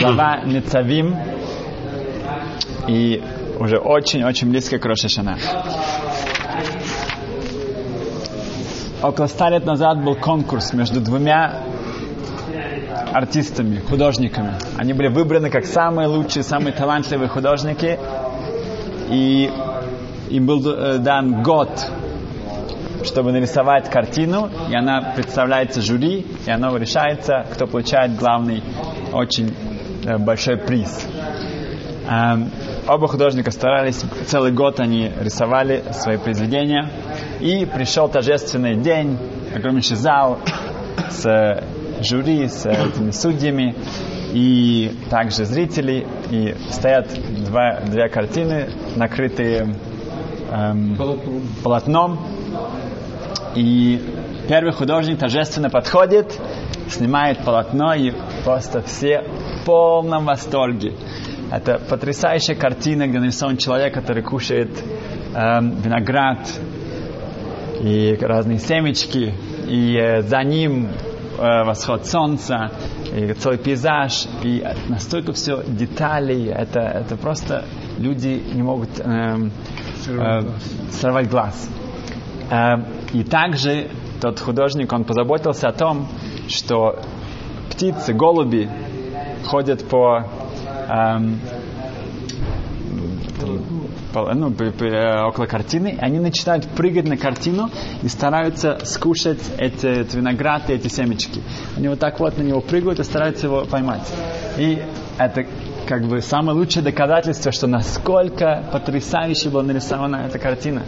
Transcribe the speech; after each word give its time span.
глава 0.00 0.40
Ницавим 0.44 1.14
и 2.88 3.22
уже 3.58 3.76
очень-очень 3.76 4.48
близко 4.48 4.78
к 4.78 4.84
Рошашана. 4.86 5.36
Около 9.02 9.26
ста 9.26 9.50
лет 9.50 9.66
назад 9.66 10.02
был 10.02 10.14
конкурс 10.14 10.72
между 10.72 11.00
двумя 11.00 11.64
артистами, 13.12 13.80
художниками. 13.80 14.54
Они 14.78 14.94
были 14.94 15.08
выбраны 15.08 15.50
как 15.50 15.66
самые 15.66 16.08
лучшие, 16.08 16.44
самые 16.44 16.72
талантливые 16.72 17.28
художники. 17.28 17.98
И 19.10 19.50
им 20.30 20.46
был 20.46 20.66
э, 20.66 20.98
дан 20.98 21.42
год, 21.42 21.68
чтобы 23.04 23.32
нарисовать 23.32 23.90
картину, 23.90 24.48
и 24.70 24.74
она 24.74 25.12
представляется 25.16 25.82
жюри, 25.82 26.24
и 26.46 26.50
оно 26.50 26.76
решается, 26.76 27.44
кто 27.52 27.66
получает 27.66 28.16
главный 28.16 28.62
очень 29.12 29.52
большой 30.18 30.56
приз. 30.56 31.06
Эм, 32.08 32.50
оба 32.88 33.06
художника 33.06 33.50
старались, 33.50 34.02
целый 34.26 34.52
год 34.52 34.80
они 34.80 35.12
рисовали 35.20 35.84
свои 35.92 36.16
произведения, 36.16 36.90
и 37.40 37.64
пришел 37.66 38.08
торжественный 38.08 38.74
день, 38.76 39.16
огромнейший 39.54 39.96
зал 39.96 40.38
с 41.08 41.62
жюри, 42.00 42.48
с 42.48 42.66
этими 42.66 43.10
судьями, 43.10 43.76
и 44.32 44.92
также 45.08 45.44
зрители, 45.44 46.06
и 46.30 46.56
стоят 46.70 47.08
два, 47.44 47.80
две 47.86 48.08
картины, 48.08 48.70
накрытые 48.96 49.74
эм, 50.50 50.96
полотном, 51.62 52.18
и 53.54 54.00
первый 54.48 54.72
художник 54.72 55.18
торжественно 55.18 55.70
подходит, 55.70 56.38
снимает 56.88 57.44
полотно, 57.44 57.94
и 57.94 58.12
просто 58.44 58.82
все 58.82 59.24
полном 59.64 60.24
восторге. 60.24 60.94
Это 61.50 61.78
потрясающая 61.78 62.54
картина, 62.54 63.06
где 63.08 63.18
нарисован 63.18 63.56
человек, 63.56 63.94
который 63.94 64.22
кушает 64.22 64.70
эм, 65.34 65.80
виноград 65.80 66.38
и 67.80 68.16
разные 68.20 68.58
семечки, 68.58 69.34
и 69.66 69.96
э, 69.96 70.22
за 70.22 70.42
ним 70.44 70.86
э, 70.86 71.64
восход 71.64 72.06
солнца, 72.06 72.70
и 73.12 73.32
целый 73.32 73.58
пейзаж, 73.58 74.26
и 74.44 74.64
настолько 74.88 75.32
все 75.32 75.64
деталей, 75.66 76.46
это, 76.46 76.80
это 76.80 77.16
просто 77.16 77.64
люди 77.98 78.42
не 78.52 78.62
могут 78.62 79.00
эм, 79.00 79.50
э, 80.06 80.42
сорвать 80.92 81.28
глаз. 81.28 81.68
Э, 82.50 82.76
и 83.12 83.24
также 83.24 83.88
тот 84.20 84.38
художник, 84.38 84.92
он 84.92 85.04
позаботился 85.04 85.68
о 85.68 85.72
том, 85.72 86.06
что 86.48 87.00
птицы, 87.70 88.12
голуби 88.12 88.68
ходят 89.50 89.84
по 89.88 90.24
эм, 90.88 91.40
ну, 94.34 94.54
около 95.26 95.46
картины, 95.46 95.96
они 96.00 96.18
начинают 96.20 96.66
прыгать 96.66 97.08
на 97.08 97.16
картину 97.16 97.70
и 98.02 98.08
стараются 98.08 98.78
скушать 98.84 99.40
эти, 99.58 99.86
этот 99.86 100.14
виноград 100.14 100.70
и 100.70 100.74
эти 100.74 100.88
семечки. 100.88 101.42
Они 101.76 101.88
вот 101.88 101.98
так 101.98 102.20
вот 102.20 102.38
на 102.38 102.42
него 102.42 102.60
прыгают 102.60 103.00
и 103.00 103.04
стараются 103.04 103.46
его 103.46 103.64
поймать. 103.64 104.06
И 104.56 104.82
это 105.18 105.44
как 105.86 106.04
бы 106.04 106.20
самое 106.20 106.56
лучшее 106.56 106.84
доказательство, 106.84 107.50
что 107.50 107.66
насколько 107.66 108.64
потрясающе 108.72 109.48
была 109.48 109.64
нарисована 109.64 110.26
эта 110.26 110.38
картина. 110.38 110.82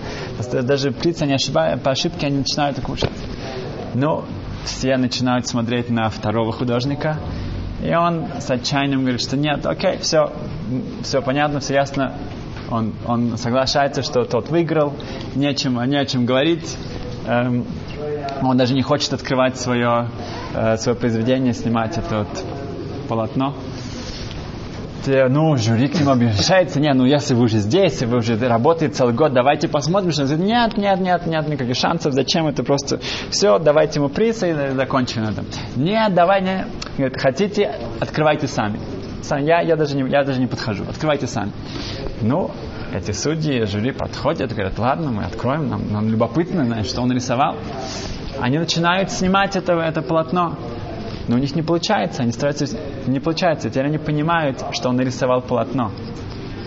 Даже 0.52 0.92
птицы, 0.92 1.26
не 1.26 1.34
ошибая, 1.34 1.76
по 1.76 1.90
ошибке 1.90 2.28
они 2.28 2.38
начинают 2.38 2.80
кушать. 2.80 3.10
Но 3.94 4.24
все 4.64 4.96
начинают 4.96 5.48
смотреть 5.48 5.90
на 5.90 6.08
второго 6.08 6.52
художника, 6.52 7.18
и 7.82 7.92
он 7.94 8.28
с 8.40 8.50
отчаянием 8.50 9.00
говорит, 9.00 9.20
что 9.20 9.36
нет, 9.36 9.66
окей, 9.66 9.98
все, 9.98 10.32
все 11.02 11.20
понятно, 11.20 11.60
все 11.60 11.74
ясно. 11.74 12.14
Он, 12.70 12.94
он 13.06 13.36
соглашается, 13.36 14.02
что 14.02 14.24
тот 14.24 14.48
выиграл, 14.48 14.94
не 15.34 15.46
о 15.46 15.54
чем, 15.54 15.82
не 15.90 15.96
о 15.96 16.06
чем 16.06 16.24
говорить. 16.24 16.76
Эм, 17.26 17.66
он 18.40 18.56
даже 18.56 18.74
не 18.74 18.82
хочет 18.82 19.12
открывать 19.12 19.58
свое, 19.58 20.08
э, 20.54 20.76
свое 20.78 20.96
произведение, 20.96 21.52
снимать 21.54 21.98
это 21.98 22.20
вот 22.20 22.44
полотно. 23.08 23.54
Те, 25.04 25.26
ну, 25.28 25.56
жюри 25.56 25.88
к 25.88 25.98
нему 25.98 26.10
обращается, 26.12 26.78
не, 26.78 26.92
ну, 26.94 27.04
если 27.04 27.34
вы 27.34 27.44
уже 27.44 27.58
здесь, 27.58 28.02
вы 28.02 28.18
уже 28.18 28.36
работаете 28.36 28.94
целый 28.94 29.14
год, 29.14 29.32
давайте 29.32 29.66
посмотрим, 29.66 30.12
что 30.12 30.22
он 30.22 30.28
говорит, 30.28 30.46
нет, 30.46 30.76
нет, 30.76 31.00
нет, 31.00 31.26
нет, 31.26 31.48
никаких 31.48 31.76
шансов, 31.76 32.12
зачем 32.12 32.46
это 32.46 32.62
просто, 32.62 33.00
все, 33.30 33.58
давайте 33.58 33.98
ему 33.98 34.08
приз 34.08 34.44
и 34.44 34.52
закончим 34.74 35.24
на 35.24 35.30
этом. 35.30 35.46
Нет, 35.74 36.14
давай, 36.14 36.42
не, 36.42 37.10
хотите, 37.18 37.74
открывайте 38.00 38.46
сами. 38.46 38.78
Сам, 39.22 39.44
я, 39.44 39.60
я, 39.60 39.76
даже 39.76 39.96
не, 39.96 40.08
я 40.08 40.24
даже 40.24 40.40
не 40.40 40.46
подхожу, 40.46 40.84
открывайте 40.88 41.26
сами. 41.26 41.52
Ну, 42.20 42.50
эти 42.94 43.12
судьи, 43.12 43.64
жюри 43.64 43.92
подходят, 43.92 44.52
говорят, 44.52 44.78
ладно, 44.78 45.10
мы 45.10 45.24
откроем, 45.24 45.68
нам, 45.68 45.92
нам 45.92 46.08
любопытно, 46.08 46.64
знаешь, 46.64 46.86
что 46.86 47.02
он 47.02 47.08
нарисовал. 47.08 47.56
Они 48.40 48.58
начинают 48.58 49.10
снимать 49.10 49.56
это, 49.56 49.72
это 49.74 50.02
полотно. 50.02 50.56
Но 51.28 51.36
у 51.36 51.38
них 51.38 51.54
не 51.54 51.62
получается, 51.62 52.22
они 52.22 52.32
стараются, 52.32 52.66
не 53.06 53.20
получается. 53.20 53.70
Теперь 53.70 53.86
они 53.86 53.98
понимают, 53.98 54.64
что 54.72 54.88
он 54.88 54.96
нарисовал 54.96 55.40
полотно. 55.42 55.92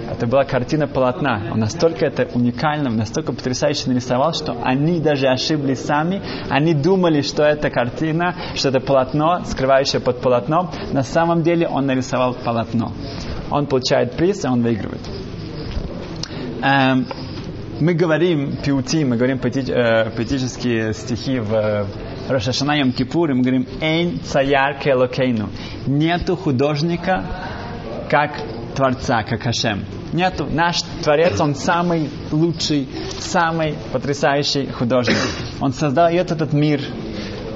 Это 0.09 0.27
была 0.27 0.43
картина 0.43 0.88
полотна. 0.88 1.41
Он 1.51 1.59
настолько 1.59 2.05
это 2.05 2.27
уникально, 2.33 2.89
настолько 2.89 3.33
потрясающе 3.33 3.89
нарисовал, 3.89 4.33
что 4.33 4.55
они 4.63 4.99
даже 4.99 5.27
ошиблись 5.27 5.79
сами. 5.83 6.21
Они 6.49 6.73
думали, 6.73 7.21
что 7.21 7.44
это 7.44 7.69
картина, 7.69 8.35
что 8.53 8.69
это 8.69 8.79
полотно, 8.79 9.41
скрывающее 9.45 9.99
под 9.99 10.21
полотном. 10.21 10.69
На 10.91 11.03
самом 11.03 11.41
деле 11.41 11.67
он 11.67 11.88
нарисовал 11.88 12.33
полотно. 12.33 12.91
Он 13.49 13.65
получает 13.65 14.13
приз, 14.13 14.45
и 14.45 14.47
он 14.47 14.61
выигрывает. 14.61 15.01
Эм, 16.61 17.07
мы 17.79 17.94
говорим 17.94 18.55
пиути, 18.57 19.03
мы 19.03 19.17
говорим 19.17 19.38
э, 19.38 20.09
поэтические 20.11 20.94
стихи 20.94 21.39
в 21.39 21.88
Рошашана 22.28 22.78
Йом 22.78 22.94
мы 22.97 23.41
говорим 23.41 23.68
«Эйн 23.81 24.19
цаяр 24.19 24.80
келокейну». 24.80 25.50
Нету 25.86 26.36
художника, 26.36 27.24
как 28.09 28.31
Творца, 28.75 29.24
как 29.24 29.44
Хашем. 29.44 29.86
Нету. 30.12 30.47
Наш 30.50 30.81
Творец, 31.03 31.40
он 31.40 31.56
самый 31.56 32.09
лучший, 32.31 32.88
самый 33.19 33.75
потрясающий 33.91 34.66
художник. 34.68 35.18
Он 35.62 35.72
создает 35.72 36.31
этот 36.31 36.52
мир, 36.52 36.81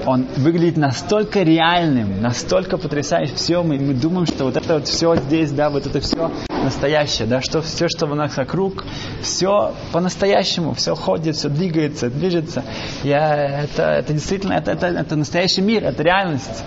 он 0.05 0.27
выглядит 0.37 0.77
настолько 0.77 1.41
реальным, 1.41 2.21
настолько 2.21 2.77
потрясающим. 2.77 3.35
Все, 3.35 3.63
мы, 3.63 3.79
мы 3.79 3.93
думаем, 3.93 4.27
что 4.27 4.45
вот 4.45 4.55
это 4.55 4.75
вот 4.75 4.87
все 4.87 5.15
здесь, 5.15 5.51
да, 5.51 5.69
вот 5.69 5.87
это 5.87 5.99
все 5.99 6.31
настоящее, 6.63 7.27
да, 7.27 7.41
что 7.41 7.61
все, 7.61 7.87
что 7.87 8.05
у 8.05 8.15
нас 8.15 8.37
вокруг, 8.37 8.85
все 9.21 9.73
по-настоящему, 9.91 10.73
все 10.73 10.95
ходит, 10.95 11.35
все 11.35 11.49
двигается, 11.49 12.09
движется. 12.09 12.63
Я, 13.03 13.63
это, 13.63 13.83
это 13.83 14.13
действительно, 14.13 14.53
это, 14.53 14.71
это, 14.71 14.87
это 14.87 15.15
настоящий 15.15 15.61
мир, 15.61 15.83
это 15.83 16.03
реальность. 16.03 16.63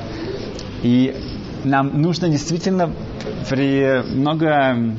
И 0.83 1.15
нам 1.65 2.01
нужно 2.01 2.29
действительно 2.29 2.93
при 3.49 4.03
много 4.15 4.97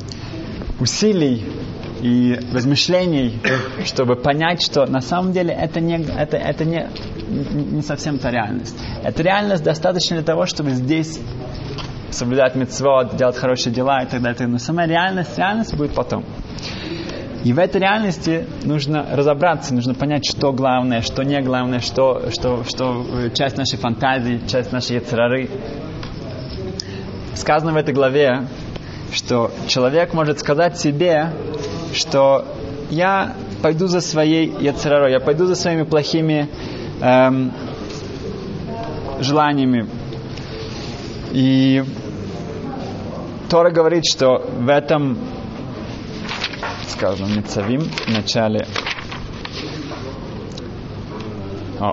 усилий 0.79 1.43
и 2.01 2.37
размышлений, 2.53 3.39
чтобы 3.85 4.15
понять, 4.15 4.61
что 4.61 4.85
на 4.85 5.01
самом 5.01 5.31
деле 5.31 5.53
это 5.53 5.79
не, 5.79 6.03
это, 6.03 6.37
это 6.37 6.65
не, 6.65 6.89
не 7.27 7.81
совсем 7.81 8.19
та 8.19 8.29
реальность. 8.29 8.75
Эта 9.03 9.23
реальность 9.23 9.63
достаточно 9.63 10.17
для 10.17 10.25
того, 10.25 10.45
чтобы 10.45 10.71
здесь 10.71 11.19
соблюдать 12.13 12.56
митцвот, 12.56 13.16
делать 13.16 13.38
хорошие 13.38 13.74
дела 13.74 14.03
и 14.03 14.06
так 14.06 14.22
далее. 14.22 14.47
Но 14.47 14.57
сама 14.57 14.85
реальность, 14.85 15.38
реальность 15.38 15.75
будет 15.75 15.94
потом. 15.94 16.24
И 17.44 17.51
в 17.51 17.59
этой 17.59 17.81
реальности 17.81 18.47
нужно 18.63 19.06
разобраться, 19.12 19.74
нужно 19.74 19.94
понять, 19.94 20.25
что 20.25 20.53
главное, 20.53 21.02
что 21.02 21.23
не 21.23 21.41
главное, 21.41 21.79
что, 21.79 22.29
что, 22.31 22.63
что 22.63 23.06
часть 23.34 23.57
нашей 23.57 23.78
фантазии, 23.78 24.41
часть 24.47 24.72
нашей 24.72 24.96
яцерары. 24.96 25.50
Сказано 27.35 27.73
в 27.73 27.75
этой 27.75 27.94
главе, 27.94 28.47
что 29.11 29.52
человек 29.67 30.14
может 30.14 30.40
сказать 30.40 30.79
себе, 30.79 31.32
что 31.93 32.46
я 32.90 33.34
пойду 33.61 33.87
за 33.87 33.99
своей 33.99 34.49
яцерарой, 34.61 35.11
я 35.11 35.20
пойду 35.20 35.46
за 35.46 35.55
своими 35.55 35.84
плохими 35.84 36.47
эм, 37.02 37.52
желаниями. 39.20 39.87
И 41.32 41.84
Тора 43.53 43.70
говорит, 43.70 44.03
что 44.11 44.40
в 44.40 44.67
этом, 44.67 45.16
скажем, 46.88 47.38
Мицавим, 47.38 47.82
в 47.82 48.08
начале 48.08 48.66
о, 51.79 51.91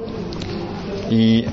и 1.10 1.46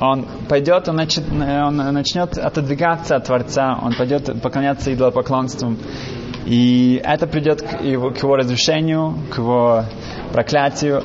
он 0.00 0.26
пойдет, 0.48 0.88
он, 0.88 0.96
начнет, 0.96 1.30
он 1.30 1.76
начнет 1.76 2.38
отодвигаться 2.38 3.16
от 3.16 3.26
Творца, 3.26 3.78
он 3.82 3.92
пойдет 3.92 4.40
поклоняться 4.40 4.94
идолопоклонству. 4.94 5.76
И 6.46 7.02
это 7.04 7.26
придет 7.26 7.60
к 7.60 7.82
его, 7.82 8.12
к 8.12 8.16
его 8.22 8.34
разрушению, 8.34 9.18
к 9.30 9.36
его 9.36 9.84
проклятию. 10.32 11.02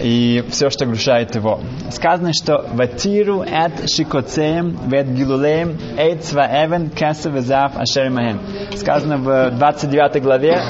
И 0.00 0.44
все, 0.50 0.70
что 0.70 0.86
грушает 0.86 1.34
его. 1.34 1.60
Сказано, 1.90 2.32
что 2.32 2.66
«Ватиру 2.72 3.42
эт 3.42 3.88
шикоцеем 3.90 4.78
вет 4.88 5.08
гилулеем 5.14 5.78
эйт 5.96 6.24
сваэвен 6.24 6.90
кеса 6.90 7.30
везав 7.30 7.76
ашер 7.76 8.10
маhem». 8.10 8.76
Сказано 8.76 9.18
в 9.18 9.50
29 9.52 10.22
главе, 10.22 10.60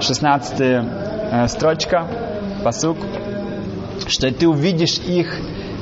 16 0.00 0.60
э, 0.60 1.48
строчка, 1.48 2.06
посук, 2.64 2.98
что 4.08 4.30
ты 4.32 4.48
увидишь 4.48 4.98
их 4.98 5.34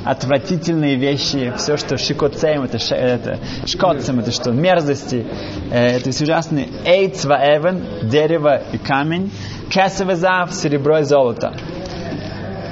отвратительные 0.04 0.96
вещи, 0.96 1.52
все, 1.56 1.76
что 1.76 1.96
шикоцеем, 1.96 2.62
это, 2.62 2.78
это 2.94 3.38
шкотцем, 3.66 4.20
это 4.20 4.30
что, 4.30 4.52
мерзости, 4.52 5.26
э, 5.70 5.96
это 5.96 6.10
все 6.10 6.24
ужасные. 6.24 6.68
Эйт 6.84 7.16
эвен, 7.24 8.08
дерево 8.08 8.62
и 8.72 8.78
камень, 8.78 9.30
кесовезав, 9.70 10.52
серебро 10.52 10.98
и 10.98 11.04
золото. 11.04 11.54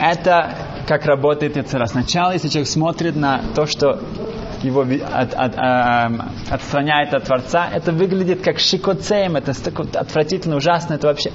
Это 0.02 0.52
как 0.88 1.06
работает 1.06 1.56
Яцера. 1.56 1.86
Сначала, 1.86 2.32
если 2.32 2.48
человек 2.48 2.68
смотрит 2.68 3.14
на 3.14 3.40
то, 3.54 3.66
что 3.66 4.00
его 4.62 4.82
от, 4.82 5.32
от, 5.32 5.54
а, 5.56 6.10
отстраняет 6.50 7.14
от 7.14 7.24
Творца, 7.24 7.68
это 7.72 7.92
выглядит 7.92 8.42
как 8.42 8.58
шикоцеем, 8.58 9.36
это 9.36 9.52
отвратительно, 9.94 10.56
ужасно, 10.56 10.94
это 10.94 11.06
вообще... 11.06 11.30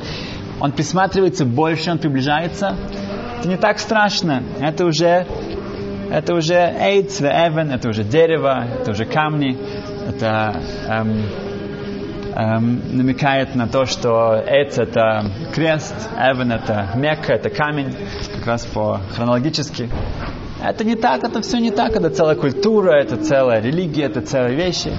Он 0.59 0.73
присматривается 0.73 1.45
больше, 1.45 1.91
он 1.91 1.99
приближается. 1.99 2.75
Это 3.39 3.47
не 3.47 3.57
так 3.57 3.79
страшно. 3.79 4.43
Это 4.59 4.85
уже 4.85 5.25
это 6.11 6.33
уже 6.33 6.55
эйц, 6.55 7.21
эвен, 7.21 7.71
это 7.71 7.89
уже 7.89 8.03
дерево, 8.03 8.65
это 8.81 8.91
уже 8.91 9.05
камни, 9.05 9.57
это 10.07 10.61
эм, 10.87 11.23
эм, 12.37 12.81
намекает 12.95 13.55
на 13.55 13.67
то, 13.67 13.85
что 13.85 14.35
эйц 14.45 14.77
это 14.77 15.25
крест, 15.53 15.95
эвен 16.15 16.51
это 16.51 16.91
мекка, 16.95 17.33
это 17.33 17.49
камень, 17.49 17.95
как 18.35 18.45
раз 18.45 18.65
по 18.65 19.01
хронологически. 19.15 19.89
Это 20.63 20.83
не 20.83 20.95
так, 20.95 21.23
это 21.23 21.41
все 21.41 21.57
не 21.59 21.71
так, 21.71 21.95
это 21.95 22.09
целая 22.09 22.35
культура, 22.35 22.91
это 22.91 23.17
целая 23.17 23.61
религия, 23.61 24.05
это 24.05 24.21
целые 24.21 24.55
вещи. 24.55 24.91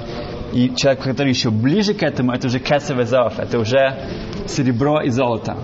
И 0.52 0.74
человек, 0.74 1.02
который 1.02 1.28
еще 1.28 1.50
ближе 1.50 1.94
к 1.94 2.02
этому, 2.02 2.32
это 2.32 2.46
уже 2.46 2.58
кесовый 2.58 3.04
зов, 3.04 3.38
это 3.38 3.58
уже 3.58 3.98
серебро 4.46 5.02
и 5.02 5.10
золото. 5.10 5.56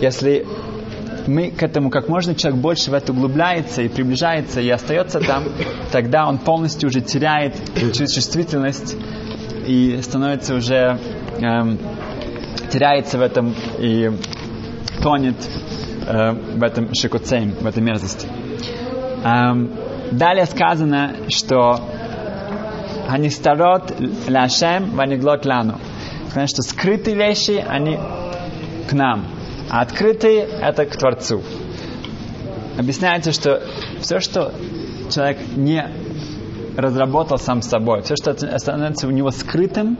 Если 0.00 0.46
мы 1.26 1.50
к 1.50 1.62
этому 1.62 1.90
как 1.90 2.08
можно 2.08 2.34
человек 2.34 2.60
больше 2.60 2.90
в 2.90 2.94
это 2.94 3.12
углубляется 3.12 3.82
и 3.82 3.88
приближается 3.88 4.60
и 4.60 4.68
остается 4.70 5.20
там, 5.20 5.44
тогда 5.92 6.26
он 6.26 6.38
полностью 6.38 6.88
уже 6.88 7.00
теряет 7.00 7.54
чувствительность 7.94 8.96
и 9.68 10.00
становится 10.00 10.54
уже 10.54 10.98
эм, 11.40 11.78
теряется 12.70 13.18
в 13.18 13.20
этом 13.20 13.54
и 13.78 14.10
тонет 15.02 15.36
э, 16.06 16.32
в 16.32 16.62
этом 16.62 16.94
шикоцейм, 16.94 17.50
в 17.50 17.66
этой 17.66 17.82
мерзости. 17.82 18.26
Эм, 19.24 19.70
далее 20.10 20.46
сказано, 20.46 21.16
что 21.28 21.80
они 23.08 23.28
старот 23.28 23.92
ляшем, 24.26 24.96
ваниглот 24.96 25.44
лану. 25.44 25.78
Сказано, 26.28 26.46
что 26.46 26.62
скрытые 26.62 27.16
вещи, 27.16 27.62
они 27.68 27.98
к 28.88 28.92
нам. 28.94 29.26
А 29.70 29.82
открытые– 29.82 30.48
это 30.62 30.86
к 30.86 30.96
Творцу. 30.96 31.42
Объясняется, 32.78 33.32
что 33.32 33.62
все, 34.00 34.20
что 34.20 34.54
человек 35.10 35.38
не 35.56 35.84
разработал 36.78 37.38
сам 37.38 37.60
собой, 37.60 38.02
все, 38.02 38.14
что 38.16 38.34
становится 38.58 39.08
у 39.08 39.10
него 39.10 39.30
скрытым, 39.30 39.98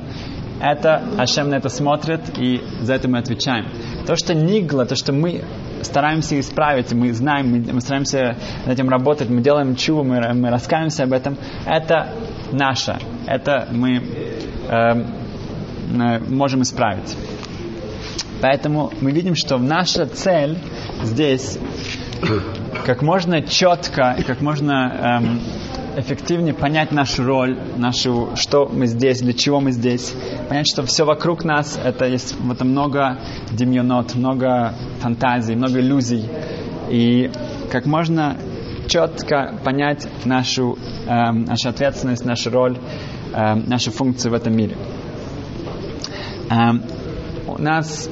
это 0.60 1.02
Ашем 1.18 1.50
на 1.50 1.56
это 1.56 1.68
смотрит, 1.68 2.20
и 2.38 2.62
за 2.80 2.94
это 2.94 3.08
мы 3.08 3.18
отвечаем. 3.18 3.66
То, 4.06 4.16
что 4.16 4.34
нигло, 4.34 4.86
то, 4.86 4.94
что 4.94 5.12
мы 5.12 5.42
стараемся 5.82 6.38
исправить, 6.38 6.92
мы 6.92 7.12
знаем, 7.12 7.50
мы, 7.50 7.72
мы 7.72 7.80
стараемся 7.80 8.36
над 8.64 8.74
этим 8.74 8.88
работать, 8.88 9.28
мы 9.28 9.40
делаем 9.40 9.74
чуву, 9.76 10.04
мы, 10.04 10.20
мы 10.34 10.50
раскаиваемся 10.50 11.04
об 11.04 11.12
этом, 11.12 11.36
это 11.66 12.08
наше, 12.52 12.98
это 13.26 13.68
мы 13.72 14.02
э, 14.68 15.04
можем 16.28 16.62
исправить. 16.62 17.16
Поэтому 18.40 18.92
мы 19.00 19.10
видим, 19.10 19.34
что 19.34 19.58
наша 19.58 20.06
цель 20.06 20.58
здесь 21.02 21.58
как 22.84 23.02
можно 23.02 23.42
четко 23.42 24.16
как 24.26 24.40
можно 24.40 25.20
эм, 25.20 25.40
эффективнее 25.98 26.54
понять 26.54 26.92
нашу 26.92 27.24
роль, 27.24 27.58
нашу, 27.76 28.30
что 28.36 28.68
мы 28.68 28.86
здесь, 28.86 29.20
для 29.20 29.32
чего 29.32 29.60
мы 29.60 29.72
здесь. 29.72 30.14
Понять, 30.48 30.66
что 30.68 30.84
все 30.84 31.04
вокруг 31.04 31.44
нас, 31.44 31.78
это 31.82 32.06
есть 32.06 32.34
в 32.38 32.52
этом 32.52 32.70
много 32.70 33.18
демьонот, 33.50 34.14
много 34.14 34.74
фантазий, 35.00 35.56
много 35.56 35.80
иллюзий. 35.80 36.24
И 36.88 37.30
как 37.70 37.86
можно 37.86 38.36
четко 38.88 39.54
понять 39.64 40.08
нашу, 40.24 40.78
эм, 41.06 41.44
нашу 41.44 41.68
ответственность, 41.68 42.24
нашу 42.24 42.50
роль, 42.50 42.78
эм, 43.34 43.64
нашу 43.66 43.90
функцию 43.90 44.32
в 44.32 44.34
этом 44.34 44.56
мире. 44.56 44.76
Эм, 46.50 46.82
у 47.46 47.60
нас 47.60 48.08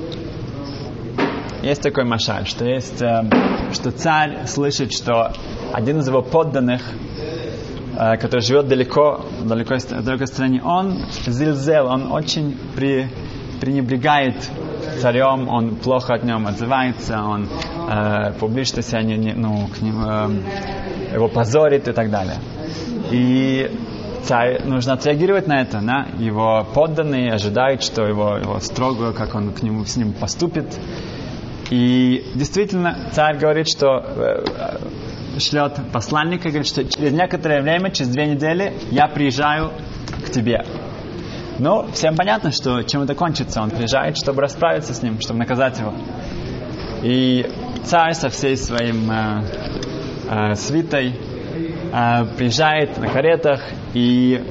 есть 1.63 1.83
такой 1.83 2.05
машаль, 2.05 2.47
что 2.47 2.65
есть, 2.65 3.01
э, 3.01 3.25
что 3.73 3.91
царь 3.91 4.47
слышит, 4.47 4.93
что 4.93 5.33
один 5.73 6.01
из 6.01 6.09
его 6.09 6.23
подданных, 6.23 6.83
э, 6.83 7.06
который 7.97 8.41
живет 8.41 8.69
далеко, 8.69 9.25
далеко 9.43 9.77
в 9.77 10.05
далекой 10.05 10.27
стране, 10.27 10.63
он 10.63 10.99
зильзел, 11.27 11.87
он 11.87 12.13
очень 12.13 12.57
при, 12.75 13.09
пренебрегает 13.61 14.37
царем, 15.01 15.49
он 15.49 15.77
плохо 15.77 16.15
от 16.15 16.25
нем 16.25 16.47
отзывается, 16.47 17.23
он 17.23 17.49
э, 17.89 18.33
публично 18.39 18.83
себя 18.83 19.03
не, 19.03 19.17
не, 19.17 19.33
ну, 19.33 19.69
к 19.69 19.81
нему, 19.81 20.05
э, 20.07 21.15
его 21.15 21.29
позорит 21.29 21.89
и 21.89 21.93
так 21.93 22.11
далее. 22.11 22.37
И 23.11 23.71
царь 24.25 24.63
нужно 24.65 24.95
отреагировать 24.95 25.47
на 25.47 25.61
это, 25.61 25.81
на 25.81 26.09
его 26.19 26.67
подданные 26.75 27.33
ожидают, 27.33 27.83
что 27.83 28.07
его, 28.07 28.37
его 28.37 28.59
строго, 28.61 29.13
как 29.13 29.35
он 29.35 29.53
к 29.53 29.63
нему 29.63 29.85
с 29.85 29.97
ним 29.97 30.13
поступит. 30.13 30.79
И 31.71 32.25
действительно, 32.35 33.11
царь 33.13 33.39
говорит, 33.39 33.69
что 33.69 34.05
э, 34.05 34.45
шлет 35.39 35.79
посланника, 35.93 36.49
говорит, 36.49 36.67
что 36.67 36.85
через 36.85 37.13
некоторое 37.13 37.63
время, 37.63 37.91
через 37.91 38.11
две 38.11 38.27
недели, 38.27 38.73
я 38.91 39.07
приезжаю 39.09 39.73
к 40.25 40.31
тебе. 40.31 40.65
Ну, 41.59 41.91
всем 41.93 42.17
понятно, 42.17 42.53
что 42.53 42.83
чем 42.83 43.03
это 43.03 43.15
кончится. 43.15 43.63
Он 43.63 43.71
приезжает, 43.71 44.19
чтобы 44.19 44.43
расправиться 44.43 44.93
с 44.93 45.03
ним, 45.03 45.21
чтобы 45.21 45.39
наказать 45.39 45.79
его. 45.79 45.95
И 47.03 47.47
царь 47.85 48.13
со 48.13 48.29
всей 48.29 48.57
своим 48.57 49.11
э, 49.11 49.45
э, 50.29 50.55
свитой 50.55 51.15
э, 51.93 52.25
приезжает 52.37 52.99
на 52.99 53.09
каретах 53.09 53.63
и 53.95 54.43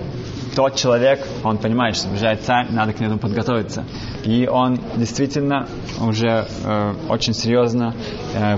тот 0.55 0.75
человек, 0.75 1.19
он 1.43 1.57
понимает, 1.57 1.95
что 1.95 2.07
приезжает 2.07 2.41
царь, 2.41 2.67
надо 2.71 2.93
к 2.93 3.01
этому 3.01 3.19
подготовиться. 3.19 3.83
И 4.23 4.47
он 4.47 4.79
действительно 4.95 5.67
уже 5.99 6.47
э, 6.63 6.93
очень 7.09 7.33
серьезно 7.33 7.93
э, 8.33 8.57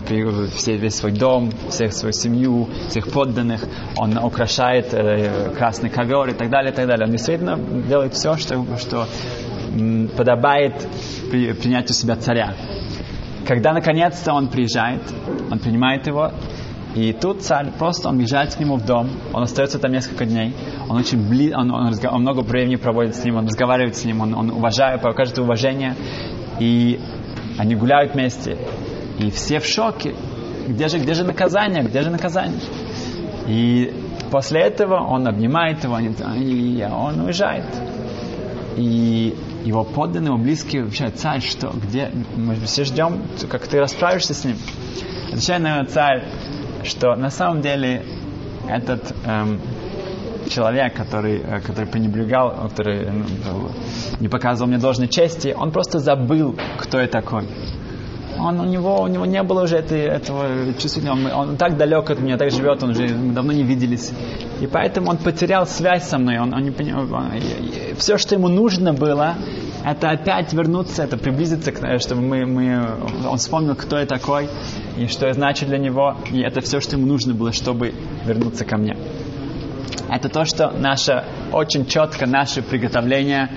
все, 0.56 0.78
весь 0.78 0.96
свой 0.96 1.12
дом, 1.12 1.52
всех 1.70 1.94
свою 1.94 2.14
семью, 2.14 2.70
всех 2.90 3.12
подданных, 3.12 3.64
он 3.98 4.18
украшает 4.18 4.94
э, 4.94 5.54
красный 5.58 5.90
ковер 5.90 6.30
и 6.30 6.34
так 6.34 6.50
далее, 6.50 6.72
и 6.72 6.76
так 6.76 6.88
далее. 6.88 7.06
Он 7.06 7.12
действительно 7.12 7.58
делает 7.58 8.14
все, 8.14 8.38
что, 8.38 8.66
что 8.78 9.08
м, 9.74 10.10
подобает 10.16 10.74
при, 11.32 11.54
принятию 11.54 11.96
себя 11.96 12.16
царя. 12.16 12.54
Когда 13.48 13.74
наконец-то 13.74 14.34
он 14.34 14.50
приезжает, 14.50 15.02
он 15.50 15.60
принимает 15.60 16.06
его, 16.06 16.32
и 16.96 17.14
тут 17.14 17.44
царь 17.44 17.68
просто, 17.78 18.10
он 18.10 18.18
въезжает 18.18 18.56
к 18.56 18.60
нему 18.60 18.78
в 18.78 18.86
дом, 18.86 19.10
он 19.32 19.44
остается 19.44 19.78
там 19.78 19.92
несколько 19.92 20.26
дней, 20.26 20.54
он 20.90 20.98
очень 20.98 21.28
бли, 21.28 21.54
он, 21.54 21.72
он, 21.72 21.94
он 22.10 22.22
много 22.22 22.42
времени 22.42 22.76
проводит 22.76 23.16
с 23.16 23.24
ним, 23.24 23.38
он 23.38 23.46
разговаривает 23.46 23.96
с 23.96 24.06
ним, 24.06 24.22
он, 24.22 24.34
он 24.34 24.52
уважает, 24.52 25.02
покажет 25.02 25.38
уважение, 25.38 25.96
и 26.60 27.00
они 27.58 27.76
гуляют 27.76 28.14
вместе, 28.14 28.58
и 29.20 29.30
все 29.32 29.60
в 29.60 29.66
шоке. 29.66 30.16
Где 30.68 30.88
же, 30.88 31.00
где 31.00 31.14
же 31.14 31.24
наказание, 31.24 31.84
где 31.84 32.02
же 32.02 32.10
наказание? 32.10 32.60
И 33.48 33.94
после 34.32 34.62
этого 34.62 35.02
он 35.02 35.28
обнимает 35.28 35.84
его, 35.84 35.98
и 36.00 36.84
он 36.84 37.22
уезжает. 37.22 37.66
И 38.76 39.36
его 39.64 39.84
подданные, 39.84 40.28
его 40.28 40.38
близкие, 40.38 40.84
вообще, 40.84 41.10
царь, 41.10 41.42
что, 41.42 41.70
где, 41.74 42.12
мы 42.36 42.56
все 42.56 42.84
ждем, 42.84 43.22
как 43.50 43.68
ты 43.68 43.80
расправишься 43.80 44.34
с 44.34 44.46
ним. 44.46 44.58
Отвечает 45.30 45.64
на 45.64 45.86
царь, 45.86 46.26
что 46.84 47.16
на 47.16 47.30
самом 47.30 47.62
деле 47.62 48.04
этот 48.70 49.14
эм, 49.26 49.60
человек, 50.50 50.94
который, 50.96 51.40
э, 51.40 51.62
который 51.62 51.88
пренебрегал, 51.88 52.70
который 52.70 53.10
ну, 53.12 53.72
не 54.20 54.28
показывал 54.28 54.70
мне 54.70 54.78
должной 54.78 55.08
чести, 55.08 55.56
он 55.58 55.72
просто 55.72 56.00
забыл, 56.00 56.56
кто 56.80 57.00
я 57.00 57.08
такой. 57.08 57.46
Он, 58.40 58.60
у, 58.60 58.66
него, 58.66 59.02
у 59.02 59.08
него 59.08 59.26
не 59.26 59.42
было 59.42 59.64
уже 59.64 59.78
этой, 59.78 60.02
этого 60.02 60.74
чувствительного, 60.78 61.16
он, 61.16 61.50
он 61.50 61.58
так 61.58 61.76
далек 61.76 62.10
от 62.10 62.20
меня, 62.20 62.38
так 62.38 62.52
живет, 62.52 62.84
он 62.84 62.92
уже 62.92 63.08
мы 63.08 63.34
давно 63.34 63.52
не 63.52 63.64
виделись. 63.64 64.12
И 64.62 64.68
поэтому 64.68 65.10
он 65.10 65.18
потерял 65.18 65.66
связь 65.66 66.08
со 66.08 66.18
мной. 66.20 66.38
Он, 66.38 66.54
он 66.54 66.62
не 66.62 66.72
понимал, 66.72 67.04
он, 67.12 67.32
все, 67.98 68.18
что 68.18 68.36
ему 68.36 68.48
нужно 68.48 68.94
было, 68.94 69.36
это 69.84 70.10
опять 70.10 70.54
вернуться, 70.54 71.04
это 71.04 71.18
приблизиться, 71.18 71.72
к, 71.72 72.00
чтобы 72.00 72.22
мы, 72.22 72.46
мы, 72.46 72.88
он 73.28 73.38
вспомнил, 73.38 73.76
кто 73.76 73.98
я 73.98 74.06
такой 74.06 74.50
и 74.98 75.08
что 75.08 75.28
я 75.28 75.34
значу 75.34 75.66
для 75.66 75.78
него, 75.78 76.16
и 76.32 76.42
это 76.42 76.62
все, 76.62 76.80
что 76.80 76.96
ему 76.96 77.08
нужно 77.08 77.34
было, 77.34 77.54
чтобы 77.54 77.94
вернуться 78.26 78.66
ко 78.66 78.78
мне. 78.78 78.98
Это 80.10 80.30
то, 80.30 80.46
что 80.46 80.72
наше, 80.72 81.24
очень 81.52 81.86
четко 81.86 82.26
наше 82.26 82.62
приготовление 82.62 83.50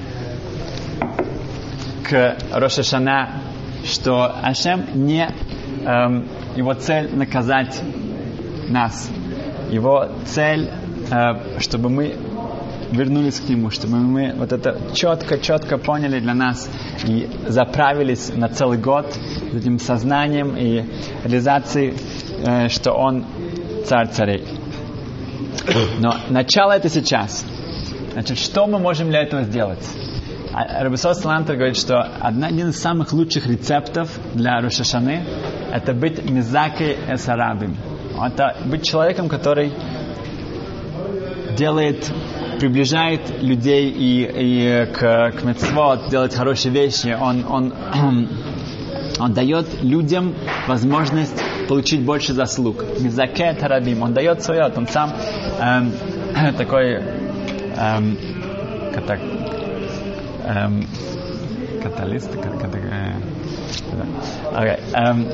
к 2.08 2.36
Рошашана, 2.52 3.42
что 3.84 4.34
Ашем 4.42 4.84
не, 4.94 5.28
эм, 5.84 6.28
его 6.56 6.74
цель 6.74 7.14
наказать 7.14 7.80
нас. 8.68 9.08
Его 9.70 10.08
цель, 10.26 10.70
э, 11.10 11.60
чтобы 11.60 11.88
мы 11.88 12.16
вернулись 12.90 13.38
к 13.38 13.48
Нему, 13.48 13.70
чтобы 13.70 13.98
мы 13.98 14.34
вот 14.36 14.52
это 14.52 14.76
четко-четко 14.92 15.78
поняли 15.78 16.18
для 16.18 16.34
нас 16.34 16.68
и 17.06 17.28
заправились 17.46 18.32
на 18.34 18.48
целый 18.48 18.78
год 18.78 19.06
этим 19.52 19.78
сознанием 19.78 20.56
и 20.56 20.84
реализацией, 21.24 21.94
э, 22.44 22.68
что 22.68 22.92
Он 22.92 23.24
царь 23.86 24.08
царей. 24.08 24.59
Но 25.98 26.16
начало 26.28 26.72
это 26.72 26.88
сейчас. 26.88 27.44
Значит, 28.12 28.38
что 28.38 28.66
мы 28.66 28.78
можем 28.78 29.08
для 29.08 29.22
этого 29.22 29.44
сделать? 29.44 29.86
А, 30.52 30.82
Рабисос 30.82 31.20
Салантер 31.20 31.56
говорит, 31.56 31.76
что 31.76 32.00
один 32.20 32.70
из 32.70 32.80
самых 32.80 33.12
лучших 33.12 33.46
рецептов 33.46 34.10
для 34.34 34.60
Рошашаны– 34.60 35.24
это 35.72 35.92
быть 35.94 36.28
мизакой 36.28 36.96
эсарабим. 37.08 37.76
Это 38.20 38.56
быть 38.64 38.84
человеком, 38.84 39.28
который 39.28 39.72
делает, 41.56 42.10
приближает 42.58 43.42
людей 43.42 43.90
и, 43.90 44.24
и 44.24 44.86
к, 44.86 45.32
к 45.32 45.44
мецвод, 45.44 46.08
делает 46.10 46.34
хорошие 46.34 46.72
вещи. 46.72 47.16
Он, 47.20 47.44
он, 47.48 47.74
он 49.20 49.32
дает 49.32 49.82
людям 49.82 50.34
возможность 50.66 51.40
получить 51.70 52.02
больше 52.02 52.32
заслуг. 52.32 52.84
Мизаке 52.98 53.54
тарабим. 53.54 54.02
Он 54.02 54.12
дает 54.12 54.42
свое, 54.42 54.72
он 54.76 54.88
сам 54.88 55.12
эм, 55.60 55.92
такой 56.58 57.00
эм, 57.76 58.18
как 58.92 59.20
эм, 60.46 60.84
каталист, 61.80 62.32
как, 62.32 62.60
как, 62.60 62.74
э, 62.74 63.12
okay. 64.52 64.80
эм, 64.94 65.28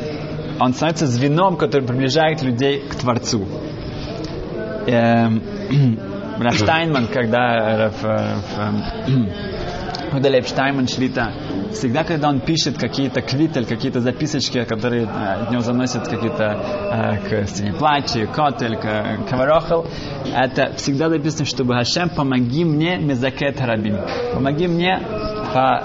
он 0.60 0.74
становится 0.74 1.06
звеном, 1.06 1.56
который 1.56 1.86
приближает 1.86 2.42
людей 2.42 2.80
к 2.80 2.96
Творцу. 2.96 3.46
Эм, 4.86 5.42
Штайнман, 6.52 7.06
когда 7.06 7.88
в, 7.88 8.02
в, 8.02 8.10
когда 10.10 10.28
Лев 10.28 10.46
Штайнман 10.46 10.86
Шлита, 10.86 11.32
всегда, 11.72 12.04
когда 12.04 12.28
он 12.28 12.40
пишет 12.40 12.78
какие-то 12.78 13.20
квитель, 13.22 13.66
какие-то 13.66 14.00
записочки, 14.00 14.64
которые 14.64 15.04
э, 15.04 15.42
от 15.42 15.50
него 15.50 15.60
заносят 15.60 16.08
какие-то 16.08 16.60
э, 17.24 17.44
к 17.44 17.48
стене 17.48 17.72
плачи, 17.72 18.26
котель, 18.26 18.76
к 18.76 19.28
каварохал, 19.28 19.86
это 20.34 20.74
всегда 20.76 21.08
написано, 21.08 21.44
чтобы 21.44 21.74
Хашем, 21.74 22.08
помоги 22.10 22.64
мне 22.64 22.96
мезакет 22.98 23.60
рабим, 23.60 23.98
помоги 24.34 24.66
мне 24.66 25.00
по, 25.52 25.84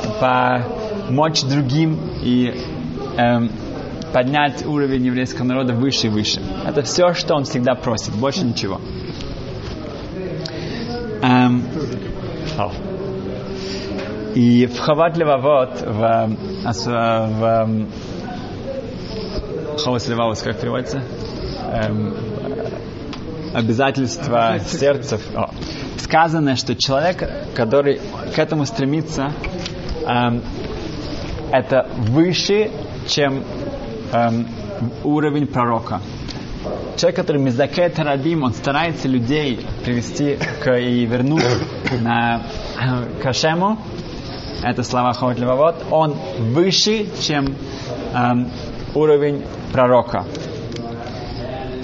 помочь 1.07 1.43
другим 1.43 1.99
и 2.23 2.53
эм, 3.17 3.51
поднять 4.13 4.65
уровень 4.65 5.05
еврейского 5.05 5.45
народа 5.45 5.73
выше 5.73 6.07
и 6.07 6.09
выше. 6.09 6.41
Это 6.65 6.81
все, 6.83 7.13
что 7.13 7.35
он 7.35 7.45
всегда 7.45 7.75
просит, 7.75 8.13
больше 8.13 8.41
ничего. 8.41 8.79
Oh. 12.57 12.90
И 14.35 14.65
в 14.65 14.79
Хават 14.79 15.17
Левавот, 15.17 15.81
в, 15.81 16.37
в 16.63 17.87
Хавас 19.77 20.07
Левавот, 20.07 20.41
как 20.41 20.59
переводится? 20.59 21.03
Эм, 21.73 22.15
обязательства 23.53 24.59
сердца. 24.65 25.19
О. 25.35 25.49
Сказано, 25.97 26.55
что 26.55 26.75
человек, 26.75 27.29
который 27.55 27.99
к 28.33 28.39
этому 28.39 28.65
стремится, 28.65 29.33
эм, 30.07 30.41
это 31.51 31.89
выше, 31.97 32.71
чем 33.07 33.43
эм, 34.13 34.47
уровень 35.03 35.47
пророка 35.47 35.99
человек, 37.01 37.15
который 37.15 37.41
мизакет 37.41 37.97
рабим, 37.99 38.43
он 38.43 38.53
старается 38.53 39.07
людей 39.07 39.65
привести 39.83 40.37
к, 40.63 40.77
и 40.77 41.05
вернуть 41.05 41.43
на 42.01 42.43
э, 42.79 43.21
Кашему, 43.21 43.79
это 44.63 44.83
слова 44.83 45.13
Хомат 45.13 45.39
Левовод, 45.39 45.75
он 45.89 46.15
выше, 46.39 47.07
чем 47.21 47.55
эм, 48.13 48.49
уровень 48.93 49.43
пророка. 49.71 50.25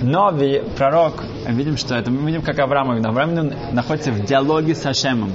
Новый 0.02 0.62
пророк, 0.78 1.24
видим, 1.48 1.78
что 1.78 1.96
это, 1.96 2.12
мы 2.12 2.28
видим, 2.28 2.44
как 2.44 2.60
Авраам, 2.60 2.92
Авраам 3.04 3.52
находится 3.72 4.12
в 4.12 4.24
диалоге 4.26 4.76
с 4.76 4.86
Ашемом. 4.86 5.32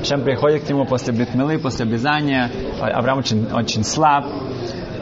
Ашем 0.00 0.22
приходит 0.22 0.64
к 0.64 0.68
нему 0.70 0.86
после 0.86 1.12
Бритмилы, 1.12 1.58
после 1.58 1.84
обрезания. 1.84 2.50
Авраам 2.80 3.18
очень, 3.18 3.46
очень 3.52 3.84
слаб. 3.84 4.24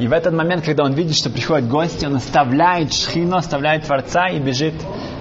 И 0.00 0.08
в 0.08 0.12
этот 0.12 0.34
момент, 0.34 0.64
когда 0.64 0.84
он 0.84 0.92
видит, 0.92 1.16
что 1.16 1.30
приходят 1.30 1.68
гости, 1.68 2.06
он 2.06 2.16
оставляет 2.16 2.92
шхину, 2.92 3.36
оставляет 3.36 3.84
Творца 3.84 4.28
и 4.28 4.40
бежит 4.40 4.74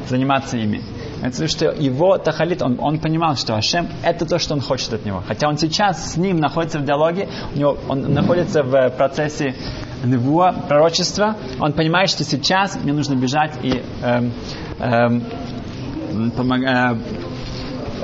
заниматься 0.08 0.58
ими. 0.58 0.82
Это 1.22 1.48
что 1.48 1.72
его 1.72 2.18
тахалит, 2.18 2.62
он, 2.62 2.78
он 2.80 3.00
понимал, 3.00 3.36
что 3.36 3.56
Ашем 3.56 3.88
это 4.04 4.26
то, 4.26 4.38
что 4.38 4.54
он 4.54 4.62
хочет 4.62 4.94
от 4.94 5.06
него. 5.06 5.24
Хотя 5.28 5.48
он 5.48 5.58
сейчас 5.58 6.14
с 6.14 6.18
ним 6.18 6.38
находится 6.38 6.80
в 6.80 6.86
диалоге, 6.86 7.28
у 7.56 7.58
него, 7.58 7.78
он 7.90 8.14
находится 8.14 8.64
в 8.64 8.90
процессе 8.92 9.56
невуа, 10.04 10.54
пророчества, 10.68 11.36
он 11.60 11.74
понимает, 11.74 12.10
что 12.10 12.24
сейчас 12.24 12.78
мне 12.82 12.94
нужно 12.94 13.16
бежать 13.16 13.54
и 13.64 13.82
эм, 14.04 14.32
эм, 14.80 16.32
помог, 16.32 16.60
э, 16.60 16.98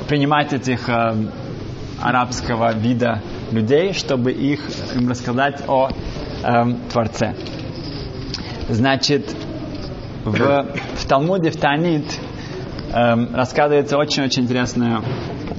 принимать 0.07 0.53
этих 0.53 0.89
э, 0.89 1.15
арабского 2.01 2.73
вида 2.73 3.21
людей, 3.51 3.93
чтобы 3.93 4.31
их 4.31 4.61
им 4.95 5.07
рассказать 5.07 5.63
о 5.67 5.89
эм, 6.43 6.79
Творце. 6.91 7.35
Значит, 8.69 9.35
в, 10.25 10.65
в 10.95 11.05
Талмуде, 11.05 11.51
в 11.51 11.57
Танит 11.57 12.05
эм, 12.93 13.35
рассказывается 13.35 13.97
очень-очень 13.97 14.43
интересная 14.43 15.01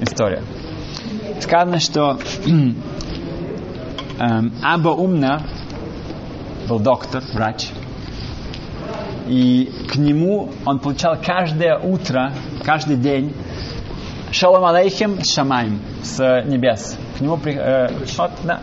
история. 0.01 0.43
Сказано, 1.39 1.79
что 1.79 2.17
эм, 4.19 4.53
Аба 4.63 4.89
Умна 4.89 5.43
был 6.67 6.79
доктор, 6.79 7.23
врач, 7.33 7.67
и 9.27 9.71
к 9.91 9.95
нему 9.95 10.51
он 10.65 10.79
получал 10.79 11.17
каждое 11.21 11.77
утро, 11.77 12.33
каждый 12.63 12.97
день 12.97 13.33
Шалом 14.31 14.65
алейхим 14.65 15.23
шамаем 15.23 15.79
с 16.03 16.17
небес. 16.45 16.97
К 17.17 17.21
нему 17.21 17.37
при, 17.37 17.53
э, 17.55 17.87
вот, 18.17 18.31
да, 18.43 18.59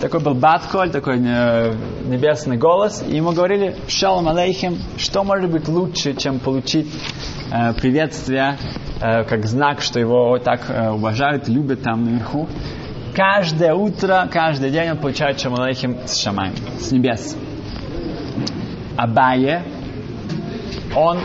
такой 0.00 0.20
был 0.20 0.34
Батколь, 0.34 0.90
такой 0.90 1.18
э, 1.18 1.74
небесный 2.04 2.56
голос, 2.56 3.02
и 3.04 3.16
ему 3.16 3.32
говорили, 3.32 3.74
шалом 3.88 4.28
алейхим, 4.28 4.78
что 4.98 5.24
может 5.24 5.50
быть 5.50 5.66
лучше, 5.66 6.14
чем 6.14 6.38
получить 6.38 6.86
э, 7.52 7.74
приветствие, 7.74 8.56
э, 9.00 9.24
как 9.24 9.44
знак, 9.46 9.82
что 9.82 10.00
его 10.00 10.38
так 10.38 10.62
э, 10.68 10.90
уважают, 10.90 11.48
любят 11.48 11.82
там 11.82 12.04
наверху. 12.04 12.48
Каждое 13.14 13.74
утро, 13.74 14.28
каждый 14.32 14.70
день 14.70 14.92
он 14.92 14.96
получает 14.96 15.38
шалом 15.38 15.60
алейхим 15.60 15.98
с 16.06 16.16
шамаем, 16.16 16.54
с 16.80 16.90
небес. 16.92 17.36
Абае, 18.96 19.62
он 20.96 21.18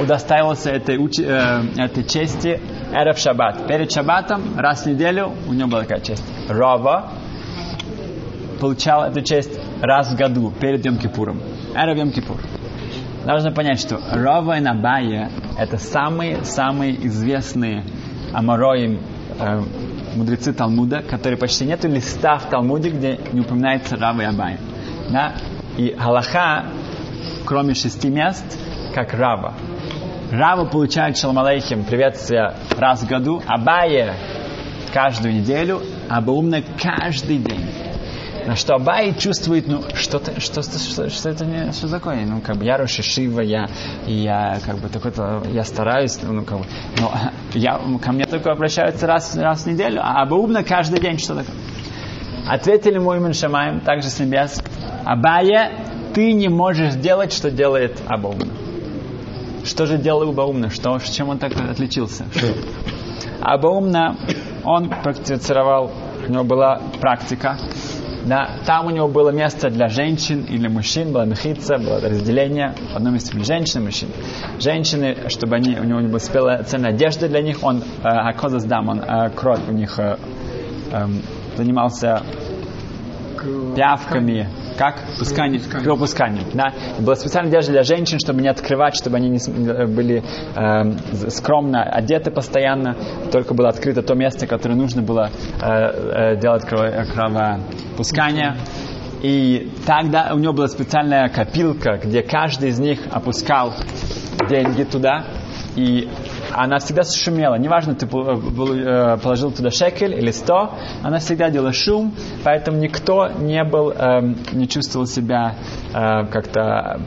удостаивался 0.00 0.70
этой, 0.70 0.96
э, 0.96 1.62
этой 1.76 2.04
чести 2.04 2.60
Эрев 2.92 3.18
Шаббат. 3.18 3.66
Перед 3.66 3.92
Шаббатом 3.92 4.58
раз 4.58 4.84
в 4.84 4.86
неделю 4.86 5.32
у 5.46 5.52
него 5.52 5.68
была 5.68 5.82
такая 5.82 6.00
честь. 6.00 6.24
Рова, 6.48 7.10
получал 8.60 9.04
эту 9.04 9.22
честь 9.22 9.58
раз 9.82 10.12
в 10.12 10.16
году, 10.16 10.52
перед 10.58 10.84
Йом-Кипуром. 10.84 11.40
Это 11.74 11.92
Йом-Кипур. 11.92 12.57
Нужно 13.28 13.52
понять, 13.52 13.78
что 13.78 14.00
Рова 14.10 14.56
и 14.56 14.60
Набая 14.60 15.30
это 15.58 15.76
самые-самые 15.76 17.06
известные 17.08 17.84
амороим 18.32 19.02
э, 19.38 19.62
мудрецы 20.16 20.54
Талмуда, 20.54 21.02
которые 21.02 21.38
почти 21.38 21.66
нет 21.66 21.84
листа 21.84 22.38
в 22.38 22.48
Талмуде, 22.48 22.88
где 22.88 23.20
не 23.34 23.40
упоминается 23.40 23.98
Рава 23.98 24.22
и 24.22 24.24
Абая. 24.24 24.58
Да? 25.10 25.34
И 25.76 25.90
Галаха, 25.90 26.68
кроме 27.44 27.74
шести 27.74 28.08
мест, 28.08 28.46
как 28.94 29.12
Рава. 29.12 29.52
Рава 30.32 30.64
получает 30.64 31.18
Шалом 31.18 31.38
Алейхим 31.38 31.84
приветствие 31.84 32.54
раз 32.78 33.02
в 33.02 33.06
году, 33.06 33.42
Абая 33.46 34.14
каждую 34.94 35.34
неделю, 35.34 35.82
а 36.08 36.22
Баумна 36.22 36.62
каждый 36.82 37.36
день. 37.36 37.87
На 38.46 38.56
что 38.56 38.74
Абай 38.74 39.14
чувствует, 39.14 39.66
ну, 39.66 39.82
что-то, 39.94 40.40
что, 40.40 40.62
что, 40.62 40.78
что, 40.78 41.10
что 41.10 41.28
это 41.28 41.44
не, 41.44 41.72
что 41.72 41.88
такое? 41.88 42.24
Ну, 42.24 42.40
как 42.40 42.56
бы 42.56 42.64
я 42.64 42.78
Роши 42.78 43.02
Шива, 43.02 43.40
я, 43.40 43.68
я, 44.06 44.58
как 44.64 44.78
бы, 44.78 44.88
такой-то, 44.88 45.42
я 45.52 45.64
стараюсь, 45.64 46.18
ну, 46.22 46.44
как 46.44 46.60
бы, 46.60 46.64
но 46.98 47.12
я, 47.54 47.80
ко 48.02 48.12
мне 48.12 48.24
только 48.24 48.50
обращаются 48.50 49.06
раз, 49.06 49.36
раз 49.36 49.64
в 49.64 49.66
неделю, 49.66 50.00
а 50.02 50.22
Абаубна 50.22 50.64
каждый 50.64 51.00
день 51.00 51.18
что 51.18 51.34
такое. 51.34 51.54
Ответили 52.48 52.94
ему 52.94 53.12
Имен 53.12 53.34
Шамаем, 53.34 53.80
также 53.80 54.08
с 54.08 54.18
небес, 54.18 54.62
Абая, 55.04 55.72
ты 56.14 56.32
не 56.32 56.48
можешь 56.48 56.94
делать, 56.94 57.32
что 57.32 57.50
делает 57.50 58.00
Абаумна. 58.06 58.52
Что 59.64 59.84
же 59.84 59.98
делал 59.98 60.30
Абаумна? 60.30 60.70
Что, 60.70 60.98
чем 60.98 61.28
он 61.28 61.38
так 61.38 61.52
отличился? 61.54 62.24
Абаумна, 63.40 64.16
он 64.64 64.88
практицировал, 64.88 65.90
у 66.26 66.32
него 66.32 66.44
была 66.44 66.80
практика, 67.00 67.58
да, 68.26 68.56
там 68.66 68.86
у 68.86 68.90
него 68.90 69.08
было 69.08 69.30
место 69.30 69.70
для 69.70 69.88
женщин 69.88 70.44
или 70.44 70.68
мужчин, 70.68 71.12
была 71.12 71.24
мехица, 71.24 71.78
было 71.78 72.00
разделение. 72.00 72.74
В 72.92 72.96
одном 72.96 73.14
месте 73.14 73.32
были 73.32 73.44
женщины 73.44 73.82
и 73.82 73.84
мужчины. 73.84 74.12
Женщины, 74.58 75.28
чтобы 75.28 75.56
они, 75.56 75.78
у 75.78 75.84
него 75.84 76.00
не 76.00 76.08
была 76.08 76.18
спелая 76.18 76.62
ценная 76.62 76.90
одежда 76.90 77.28
для 77.28 77.42
них, 77.42 77.58
он, 77.62 77.78
э, 77.78 77.82
Акозас 78.02 78.64
дам, 78.64 78.88
он 78.88 79.00
э, 79.00 79.30
кровь 79.30 79.60
у 79.68 79.72
них 79.72 79.98
э, 79.98 80.16
э, 83.44 83.74
пявками, 83.76 84.48
как? 84.76 84.96
Пусканием, 85.18 85.62
кровопусканием. 85.62 86.46
Да? 86.54 86.72
Была 87.00 87.16
специальная 87.16 87.50
одежда 87.50 87.72
для 87.72 87.82
женщин, 87.82 88.18
чтобы 88.18 88.40
не 88.42 88.48
открывать, 88.48 88.94
чтобы 88.96 89.16
они 89.16 89.28
не 89.28 89.38
э, 89.38 89.86
были 89.86 90.22
э, 90.54 91.30
скромно 91.30 91.82
одеты 91.82 92.30
постоянно. 92.30 92.96
Только 93.32 93.54
было 93.54 93.68
открыто 93.68 94.02
то 94.02 94.14
место, 94.14 94.46
которое 94.46 94.74
нужно 94.74 95.02
было 95.02 95.30
э, 95.60 95.66
э, 95.66 96.36
делать 96.40 96.64
кровопускание. 96.64 98.56
И 99.22 99.72
тогда 99.84 100.30
у 100.32 100.38
него 100.38 100.52
была 100.52 100.68
специальная 100.68 101.28
копилка, 101.28 101.98
где 102.02 102.22
каждый 102.22 102.68
из 102.68 102.78
них 102.78 103.00
опускал 103.10 103.74
деньги 104.48 104.84
туда. 104.84 105.24
И 105.74 106.08
она 106.54 106.78
всегда 106.78 107.02
шумела. 107.04 107.56
Неважно, 107.56 107.94
ты 107.94 108.06
э, 108.06 109.18
положил 109.18 109.50
туда 109.52 109.70
шекель 109.70 110.14
или 110.14 110.30
сто, 110.30 110.74
она 111.02 111.18
всегда 111.18 111.50
делала 111.50 111.72
шум, 111.72 112.12
поэтому 112.44 112.78
никто 112.78 113.28
не 113.28 113.62
был, 113.64 113.90
эм, 113.90 114.36
не 114.52 114.68
чувствовал 114.68 115.06
себя 115.06 115.54
э, 115.94 116.26
как-то 116.26 117.00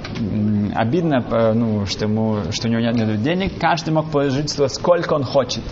обидно, 0.75 1.25
э, 1.29 1.53
ну, 1.53 1.86
что, 1.86 2.05
ему, 2.05 2.38
что 2.51 2.67
у 2.67 2.71
него 2.71 2.81
нет 2.81 3.21
денег. 3.21 3.60
Каждый 3.60 3.91
мог 3.91 4.12
положить 4.12 4.55
туда 4.55 4.69
сколько 4.69 5.13
он 5.13 5.24
хочет. 5.24 5.63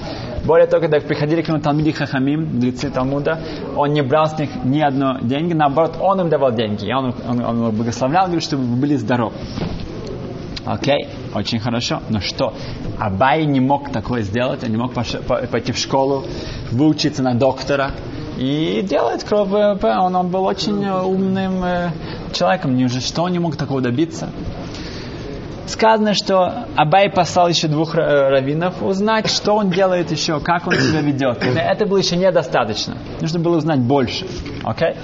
Более 0.45 0.67
того, 0.67 0.81
когда 0.81 0.99
приходили 0.99 1.41
к 1.41 1.49
нему 1.49 1.59
Талмиди 1.59 1.91
Хахамим, 1.91 2.55
мудрецы 2.55 2.89
Талмуда, 2.89 3.39
он 3.75 3.93
не 3.93 4.01
брал 4.01 4.27
с 4.27 4.37
них 4.39 4.49
ни 4.63 4.79
одно 4.79 5.19
деньги, 5.21 5.53
наоборот, 5.53 5.97
он 5.99 6.21
им 6.21 6.29
давал 6.29 6.53
деньги. 6.53 6.85
И 6.85 6.93
он, 6.93 7.13
он, 7.27 7.43
он 7.43 7.75
благословлял, 7.75 8.25
говорит, 8.25 8.43
чтобы 8.43 8.63
вы 8.63 8.77
были 8.77 8.95
здоровы. 8.95 9.33
Окей, 10.69 11.09
очень 11.33 11.59
хорошо. 11.59 11.99
Но 12.09 12.19
что? 12.19 12.53
Абай 12.99 13.45
не 13.45 13.59
мог 13.59 13.91
такое 13.91 14.21
сделать, 14.21 14.63
он 14.63 14.69
не 14.69 14.77
мог 14.77 14.93
пойти 14.93 15.71
в 15.71 15.77
школу, 15.77 16.25
выучиться 16.71 17.23
на 17.23 17.33
доктора 17.33 17.91
и 18.37 18.85
делать 18.87 19.23
кровь. 19.23 19.49
Он, 19.51 20.15
он 20.15 20.27
был 20.29 20.45
очень 20.45 20.87
умным 20.87 21.63
э, 21.63 21.89
человеком. 22.33 22.77
Неужели 22.77 23.01
что 23.01 23.23
он 23.23 23.31
не 23.31 23.39
мог 23.39 23.55
такого 23.55 23.81
добиться? 23.81 24.29
Сказано, 25.65 26.13
что 26.13 26.65
Абай 26.75 27.09
послал 27.09 27.47
еще 27.49 27.67
двух 27.67 27.95
раввинов 27.95 28.83
узнать, 28.83 29.27
что 29.27 29.53
он 29.55 29.71
делает 29.71 30.11
еще, 30.11 30.39
как 30.39 30.67
он 30.67 30.75
себя 30.75 31.01
ведет. 31.01 31.43
Это 31.43 31.87
было 31.87 31.97
еще 31.97 32.15
недостаточно. 32.15 32.95
Нужно 33.21 33.39
было 33.39 33.57
узнать 33.57 33.79
больше. 33.79 34.27
Окей? 34.63 34.89
Okay? 34.89 34.97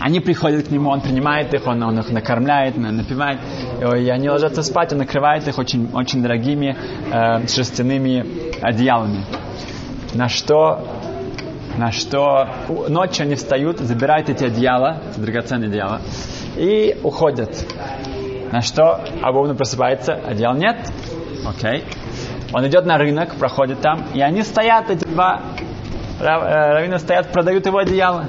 Они 0.00 0.20
приходят 0.20 0.68
к 0.68 0.70
нему, 0.70 0.90
он 0.90 1.00
принимает 1.00 1.52
их, 1.54 1.66
он, 1.66 1.82
он 1.82 1.98
их 1.98 2.10
накормляет, 2.10 2.76
напивает, 2.76 3.40
и 3.80 4.08
они 4.08 4.28
ложатся 4.28 4.62
спать, 4.62 4.92
он 4.92 4.98
накрывает 4.98 5.46
их 5.48 5.58
очень, 5.58 5.90
очень 5.92 6.22
дорогими 6.22 6.76
э, 7.12 7.46
шерстяными 7.48 8.24
одеялами. 8.62 9.24
На 10.14 10.28
что, 10.28 10.86
на 11.76 11.92
что 11.92 12.48
ночью 12.88 13.24
они 13.24 13.34
встают, 13.34 13.78
забирают 13.78 14.28
эти 14.28 14.44
одеяла, 14.44 15.02
драгоценные 15.16 15.68
одеяла, 15.68 16.00
и 16.56 16.96
уходят. 17.02 17.50
На 18.52 18.60
что 18.60 19.04
Абовна 19.22 19.54
просыпается, 19.54 20.14
одеял 20.14 20.54
нет. 20.54 20.76
Окей. 21.44 21.80
Okay. 21.80 21.84
Он 22.52 22.66
идет 22.66 22.86
на 22.86 22.96
рынок, 22.96 23.34
проходит 23.36 23.80
там, 23.80 24.04
и 24.14 24.20
они 24.20 24.42
стоят, 24.42 24.90
эти 24.90 25.04
два 25.04 25.42
э, 26.20 26.24
раввина 26.24 26.98
стоят, 26.98 27.32
продают 27.32 27.66
его 27.66 27.78
одеяло. 27.78 28.26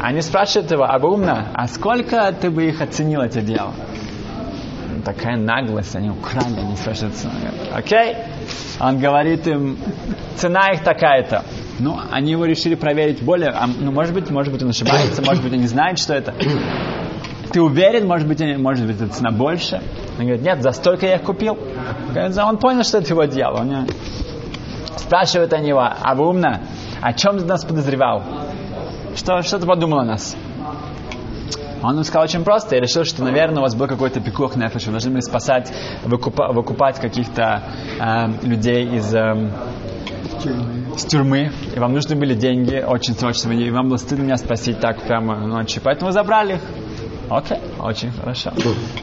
Они 0.00 0.20
спрашивают 0.20 0.70
его, 0.70 0.84
Абумна, 0.84 1.48
а 1.54 1.68
сколько 1.68 2.32
ты 2.32 2.50
бы 2.50 2.64
их 2.64 2.80
оценил, 2.80 3.22
эти 3.22 3.40
дела? 3.40 3.72
Такая 5.04 5.36
наглость, 5.36 5.96
они 5.96 6.10
украли, 6.10 6.58
они 6.58 6.76
спрашивают. 6.76 7.14
Окей? 7.72 8.16
Он 8.80 8.98
говорит 8.98 9.46
им, 9.46 9.76
цена 10.36 10.70
их 10.72 10.82
такая-то. 10.82 11.44
Ну, 11.78 11.98
они 12.10 12.32
его 12.32 12.44
решили 12.44 12.74
проверить 12.74 13.22
более, 13.22 13.50
а, 13.50 13.66
ну, 13.66 13.90
может 13.90 14.14
быть, 14.14 14.30
может 14.30 14.52
быть, 14.52 14.62
он 14.62 14.70
ошибается, 14.70 15.22
может 15.22 15.42
быть, 15.42 15.52
они 15.52 15.66
знают, 15.66 15.98
что 15.98 16.14
это. 16.14 16.34
Ты 17.50 17.60
уверен, 17.60 18.06
может 18.06 18.28
быть, 18.28 18.40
может 18.58 18.86
быть, 18.86 19.00
эта 19.00 19.08
цена 19.12 19.30
больше? 19.30 19.82
Он 20.18 20.24
говорит, 20.24 20.42
нет, 20.42 20.62
за 20.62 20.72
столько 20.72 21.06
я 21.06 21.16
их 21.16 21.22
купил. 21.22 21.58
Он 22.14 22.58
понял, 22.58 22.84
что 22.84 22.98
это 22.98 23.08
его 23.08 23.24
дело. 23.24 23.58
Он 23.60 23.86
спрашивает 24.96 25.52
они 25.52 25.70
его, 25.70 25.82
Абумна, 25.82 26.62
о 27.00 27.12
чем 27.12 27.38
ты 27.38 27.44
нас 27.44 27.64
подозревал? 27.64 28.22
Что, 29.16 29.42
что 29.42 29.58
ты 29.58 29.66
подумал 29.66 30.00
о 30.00 30.04
нас? 30.04 30.36
Он 31.82 31.98
им 31.98 32.04
сказал 32.04 32.24
очень 32.24 32.44
просто. 32.44 32.76
Я 32.76 32.80
решил, 32.80 33.04
что, 33.04 33.24
наверное, 33.24 33.58
у 33.58 33.62
вас 33.62 33.74
был 33.74 33.88
какой-то 33.88 34.20
пикух 34.20 34.56
нефиш. 34.56 34.86
Вы 34.86 34.92
должны 34.92 35.10
были 35.10 35.20
спасать, 35.20 35.72
выкупа, 36.04 36.52
выкупать 36.52 37.00
каких-то 37.00 37.62
э, 38.00 38.46
людей 38.46 38.96
из... 38.96 39.14
Э, 39.14 39.50
с 40.96 41.04
тюрьмы, 41.04 41.52
и 41.74 41.78
вам 41.78 41.92
нужны 41.92 42.16
были 42.16 42.34
деньги 42.34 42.84
очень 42.86 43.14
срочно, 43.14 43.52
и 43.52 43.70
вам 43.70 43.88
было 43.88 43.96
стыдно 43.96 44.24
меня 44.24 44.36
спросить 44.36 44.80
так 44.80 45.00
прямо 45.02 45.46
ночью, 45.46 45.80
поэтому 45.84 46.08
вы 46.08 46.12
забрали 46.12 46.54
их. 46.54 46.60
Окей, 47.34 47.56
okay, 47.56 47.82
очень 47.82 48.10
хорошо. 48.12 48.52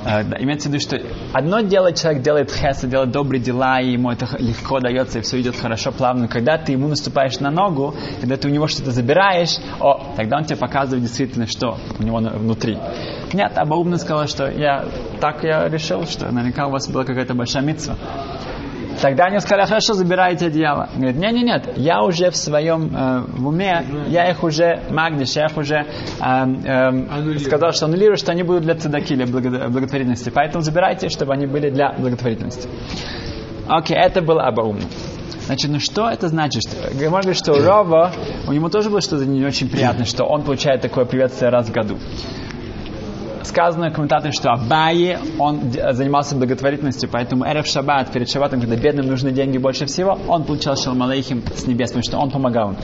Да, 0.04 0.22
имеется 0.40 0.70
в 0.70 0.72
виду, 0.72 0.82
что 0.82 1.02
одно 1.34 1.62
дело, 1.62 1.92
человек 1.94 2.22
делает 2.22 2.52
хеса, 2.52 2.86
делает 2.86 3.12
добрые 3.12 3.42
дела, 3.42 3.82
и 3.82 3.94
ему 3.94 4.12
это 4.12 4.28
легко 4.38 4.80
дается, 4.80 5.20
и 5.20 5.22
все 5.22 5.42
идет 5.42 5.56
хорошо, 5.56 5.92
плавно. 5.92 6.28
Когда 6.28 6.58
ты 6.60 6.74
ему 6.74 6.88
наступаешь 6.88 7.40
на 7.40 7.50
ногу, 7.50 7.96
когда 8.20 8.38
ты 8.38 8.48
у 8.48 8.52
него 8.52 8.68
что-то 8.68 8.92
забираешь, 8.92 9.58
о, 9.80 10.14
тогда 10.16 10.38
он 10.38 10.44
тебе 10.46 10.58
показывает 10.58 11.02
действительно, 11.02 11.48
что 11.48 11.78
у 11.98 12.04
него 12.04 12.18
внутри. 12.18 12.78
Нет, 13.34 13.58
Аба 13.58 13.76
умно 13.76 13.98
сказал, 13.98 14.28
что 14.28 14.50
я 14.50 14.86
так 15.20 15.44
я 15.44 15.68
решил, 15.68 16.06
что 16.06 16.32
наверняка 16.32 16.68
у 16.68 16.72
вас 16.72 16.88
была 16.88 17.06
какая-то 17.06 17.34
большая 17.34 17.64
митцва. 17.64 17.96
Тогда 19.02 19.26
они 19.26 19.40
сказали, 19.40 19.66
хорошо, 19.66 19.94
забирайте 19.94 20.48
одеяло. 20.48 20.90
Говорит, 20.96 21.16
нет, 21.16 21.34
нет, 21.34 21.46
нет, 21.46 21.78
я 21.78 22.04
уже 22.04 22.32
в 22.32 22.36
своем 22.36 22.94
э, 22.94 23.22
в 23.28 23.48
уме, 23.48 23.86
я 24.08 24.30
их 24.30 24.44
уже 24.44 24.82
магдиш, 24.90 25.36
я 25.36 25.46
их 25.46 25.58
уже 25.58 25.76
э, 25.76 25.86
э, 26.22 27.40
сказал, 27.40 27.72
что 27.72 27.86
аннулирую, 27.86 28.18
что 28.18 28.32
они 28.32 28.44
будут 28.44 28.64
для 28.64 28.76
цедаки, 28.76 29.16
для 29.16 29.26
благотворительности. 29.26 30.30
Поэтому 30.30 30.62
забирайте, 30.62 31.10
чтобы 31.10 31.34
они 31.34 31.48
были 31.48 31.70
для 31.70 31.94
благотворительности. 31.94 32.68
Окей, 33.68 33.96
okay, 33.96 34.00
это 34.02 34.22
было 34.22 34.44
обоумно. 34.44 34.84
Значит, 35.46 35.72
ну 35.72 35.80
что 35.80 36.10
это 36.10 36.28
значит? 36.28 36.64
Можно 36.94 37.10
говорить, 37.10 37.38
что 37.38 37.54
Рова, 37.54 38.12
у 38.48 38.52
него 38.52 38.70
тоже 38.70 38.90
было 38.90 39.02
что-то 39.02 39.26
не 39.26 39.44
очень 39.46 39.70
приятное, 39.70 40.06
что 40.06 40.26
он 40.26 40.44
получает 40.44 40.82
такое 40.82 41.06
приветствие 41.06 41.50
раз 41.50 41.70
в 41.70 41.72
году 41.72 41.98
сказано 43.50 43.90
в 43.90 43.94
комментаторе, 43.94 44.32
что 44.32 44.52
Абайи, 44.52 45.18
он 45.38 45.72
занимался 45.92 46.36
благотворительностью, 46.36 47.10
поэтому 47.12 47.46
Эрев 47.46 47.68
Шаббат, 47.68 48.12
перед 48.12 48.30
Шаббатом, 48.30 48.62
когда 48.62 48.76
бедным 48.76 49.08
нужны 49.08 49.32
деньги 49.32 49.58
больше 49.58 49.86
всего, 49.86 50.18
он 50.28 50.44
получал 50.44 50.78
Шалом 50.78 51.04
Алейхим 51.04 51.44
с 51.54 51.68
небес, 51.68 51.90
потому 51.90 52.04
что 52.04 52.18
он 52.18 52.32
помогал. 52.32 52.76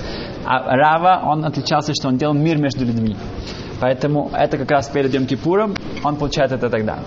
А 0.46 0.76
Рава, 0.76 1.22
он 1.26 1.46
отличался, 1.46 1.94
что 1.94 2.10
он 2.10 2.18
делал 2.18 2.34
мир 2.34 2.58
между 2.58 2.86
людьми. 2.86 3.16
Поэтому 3.80 4.32
это 4.34 4.58
как 4.58 4.72
раз 4.72 4.90
перед 4.90 5.14
Йом 5.14 5.26
Кипуром, 5.26 5.76
он 6.04 6.16
получает 6.16 6.52
это 6.52 6.70
тогда. 6.70 7.00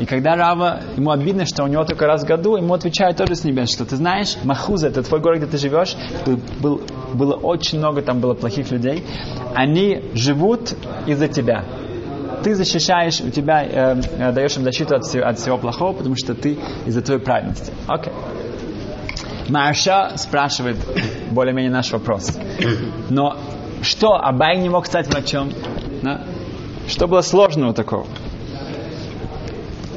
И 0.00 0.04
когда 0.04 0.34
Рава, 0.34 0.80
ему 0.96 1.10
обидно, 1.10 1.46
что 1.46 1.64
у 1.64 1.66
него 1.66 1.84
только 1.84 2.06
раз 2.06 2.24
в 2.24 2.26
году, 2.26 2.56
ему 2.56 2.74
отвечают 2.74 3.16
тоже 3.16 3.34
с 3.34 3.44
небес, 3.44 3.70
что 3.70 3.86
ты 3.86 3.96
знаешь, 3.96 4.36
Махуза, 4.44 4.88
это 4.88 5.02
твой 5.02 5.20
город, 5.20 5.38
где 5.38 5.46
ты 5.46 5.58
живешь, 5.58 5.96
был, 6.26 6.40
был, 6.60 6.82
было 7.14 7.34
очень 7.34 7.78
много, 7.78 8.02
там 8.02 8.20
было 8.20 8.34
плохих 8.34 8.70
людей, 8.70 9.04
они 9.54 10.02
живут 10.14 10.74
из-за 11.06 11.28
тебя 11.28 11.64
ты 12.46 12.54
защищаешь, 12.54 13.20
у 13.20 13.30
тебя 13.30 13.64
э, 13.64 14.00
э, 14.18 14.30
даешь 14.30 14.56
им 14.56 14.62
защиту 14.62 14.94
от 14.94 15.04
всего, 15.04 15.26
от 15.26 15.36
всего 15.36 15.58
плохого, 15.58 15.92
потому 15.94 16.14
что 16.14 16.32
ты 16.32 16.56
из-за 16.86 17.02
твоей 17.02 17.20
праведности. 17.20 17.72
Окей. 17.88 18.12
Okay. 18.12 19.50
Марша 19.50 20.12
спрашивает 20.16 20.76
более-менее 21.32 21.72
наш 21.72 21.90
вопрос. 21.90 22.38
Но 23.10 23.36
что, 23.82 24.14
Абай 24.14 24.58
не 24.58 24.68
мог 24.68 24.86
стать 24.86 25.08
врачом? 25.08 25.50
Да? 26.02 26.22
Что 26.86 27.08
было 27.08 27.22
сложного 27.22 27.74
такого? 27.74 28.06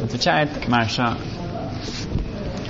Отвечает 0.04 0.50
Марша, 0.68 1.18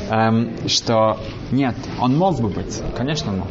эм, 0.09 0.67
что 0.67 1.19
нет, 1.51 1.75
он 2.01 2.17
мог 2.17 2.41
бы 2.41 2.49
быть, 2.49 2.81
конечно 2.97 3.31
мог, 3.31 3.47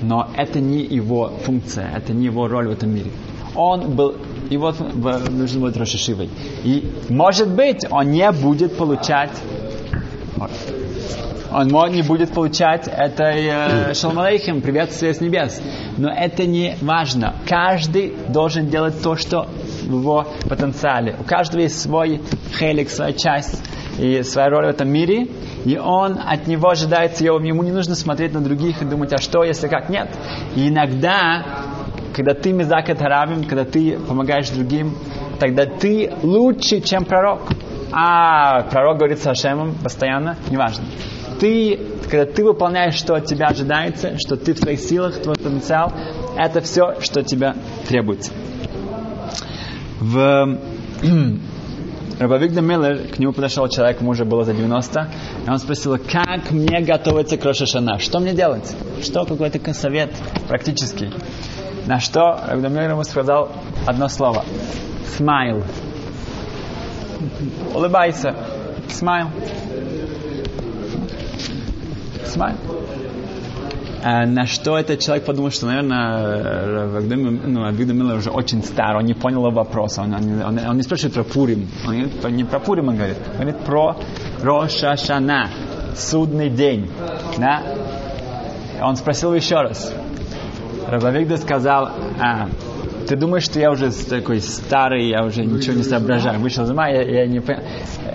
но 0.00 0.30
это 0.34 0.60
не 0.60 0.82
его 0.82 1.30
функция, 1.44 1.90
это 1.94 2.14
не 2.14 2.24
его 2.24 2.48
роль 2.48 2.68
в 2.68 2.70
этом 2.70 2.94
мире. 2.94 3.10
Он 3.54 3.94
был 3.94 4.14
и 4.50 4.56
вот 4.56 4.76
нужно 5.30 5.60
будет 5.60 5.76
Рошишивой. 5.76 6.30
И 6.64 6.90
может 7.08 7.48
быть, 7.48 7.84
он 7.90 8.10
не 8.10 8.30
будет 8.32 8.76
получать 8.76 9.30
Он 11.52 11.68
не 11.90 12.02
будет 12.02 12.32
получать 12.32 12.86
этой 12.86 13.46
э, 13.46 13.94
шалмалейхим, 13.94 14.60
приветствие 14.60 15.14
с 15.14 15.20
небес. 15.22 15.62
Но 15.96 16.10
это 16.10 16.44
не 16.44 16.76
важно. 16.82 17.36
Каждый 17.48 18.14
должен 18.28 18.66
делать 18.66 19.00
то, 19.02 19.16
что 19.16 19.48
в 19.86 19.98
его 20.00 20.26
потенциале. 20.48 21.16
У 21.18 21.24
каждого 21.24 21.62
есть 21.62 21.80
свой 21.80 22.20
хелик, 22.58 22.90
своя 22.90 23.12
часть 23.12 23.62
и 23.98 24.22
своя 24.22 24.50
роль 24.50 24.66
в 24.66 24.68
этом 24.68 24.90
мире. 24.90 25.28
И 25.64 25.78
он 25.78 26.18
от 26.24 26.46
него 26.46 26.68
ожидается, 26.68 27.24
ему 27.24 27.62
не 27.62 27.72
нужно 27.72 27.94
смотреть 27.94 28.34
на 28.34 28.40
других 28.40 28.82
и 28.82 28.84
думать, 28.84 29.12
а 29.12 29.18
что, 29.18 29.42
если 29.42 29.68
как? 29.68 29.88
Нет. 29.88 30.10
И 30.54 30.68
иногда, 30.68 31.44
когда 32.16 32.32
ты 32.32 32.50
мизак 32.52 32.88
равим, 32.88 33.44
когда 33.44 33.66
ты 33.66 33.98
помогаешь 33.98 34.48
другим, 34.48 34.96
тогда 35.38 35.66
ты 35.66 36.10
лучше, 36.22 36.80
чем 36.80 37.04
пророк. 37.04 37.42
А 37.92 38.62
пророк 38.62 38.96
говорит 38.96 39.18
с 39.18 39.24
Хашемом 39.24 39.74
постоянно, 39.74 40.36
неважно. 40.50 40.84
Ты, 41.38 41.78
когда 42.10 42.24
ты 42.24 42.42
выполняешь, 42.42 42.94
что 42.94 43.14
от 43.14 43.26
тебя 43.26 43.48
ожидается, 43.48 44.18
что 44.18 44.36
ты 44.36 44.54
в 44.54 44.60
твоих 44.60 44.80
силах, 44.80 45.20
твой 45.20 45.36
потенциал, 45.36 45.92
это 46.38 46.62
все, 46.62 46.98
что 47.02 47.22
тебя 47.22 47.54
требуется. 47.86 48.32
В 50.00 50.58
Рабавигда 52.18 52.62
Миллер, 52.62 53.08
к 53.08 53.18
нему 53.18 53.34
подошел 53.34 53.68
человек, 53.68 54.00
ему 54.00 54.12
уже 54.12 54.24
было 54.24 54.42
за 54.42 54.54
90, 54.54 55.08
и 55.46 55.50
он 55.50 55.58
спросил, 55.58 55.98
как 55.98 56.50
мне 56.50 56.80
готовиться 56.80 57.36
к 57.36 57.44
Рошашана? 57.44 57.98
Что 57.98 58.20
мне 58.20 58.32
делать? 58.32 58.74
Что 59.02 59.26
какой-то 59.26 59.74
совет 59.74 60.10
практический? 60.48 61.10
На 61.86 62.00
что 62.00 62.40
Рабавигда 62.42 62.68
Миллер 62.68 62.90
ему 62.90 63.04
сказал 63.04 63.50
одно 63.86 64.08
слово. 64.08 64.44
Смайл. 65.16 65.62
Улыбайся. 67.74 68.34
Смайл. 68.88 69.28
Смайл. 72.24 72.56
А 74.02 74.26
на 74.26 74.46
что 74.46 74.78
этот 74.78 75.00
человек 75.00 75.24
подумал, 75.24 75.50
что, 75.50 75.66
наверное, 75.66 77.00
ну, 77.46 77.64
Авигда 77.66 77.92
Миллер 77.92 78.16
уже 78.16 78.30
очень 78.30 78.62
стар, 78.62 78.96
он 78.96 79.04
не 79.04 79.14
понял 79.14 79.42
вопроса, 79.50 80.02
он, 80.02 80.14
он, 80.14 80.42
он, 80.42 80.58
он 80.58 80.76
не 80.76 80.82
спрашивает 80.82 81.14
про 81.14 81.24
Пурим, 81.24 81.68
он 82.22 82.36
не 82.36 82.44
про 82.44 82.60
Пурим 82.60 82.88
он 82.88 82.96
говорит, 82.96 83.16
он 83.32 83.40
говорит 83.40 83.60
про 83.64 83.96
Роша 84.42 84.96
Шана, 84.96 85.50
судный 85.96 86.50
день. 86.50 86.90
Да? 87.38 87.62
Он 88.80 88.96
спросил 88.96 89.34
еще 89.34 89.56
раз. 89.56 89.92
Рабавигда 90.88 91.36
сказал, 91.36 91.90
а, 92.20 92.48
ты 93.08 93.16
думаешь, 93.16 93.44
что 93.44 93.58
я 93.58 93.70
уже 93.70 93.90
такой 93.90 94.40
старый, 94.40 95.08
я 95.08 95.24
уже 95.24 95.44
ничего 95.44 95.76
не 95.76 95.82
соображаю. 95.82 96.40
Вышел 96.40 96.64
из 96.64 96.70
ума, 96.70 96.88
я, 96.88 97.02
я 97.02 97.26
не 97.26 97.40
понял. 97.40 97.62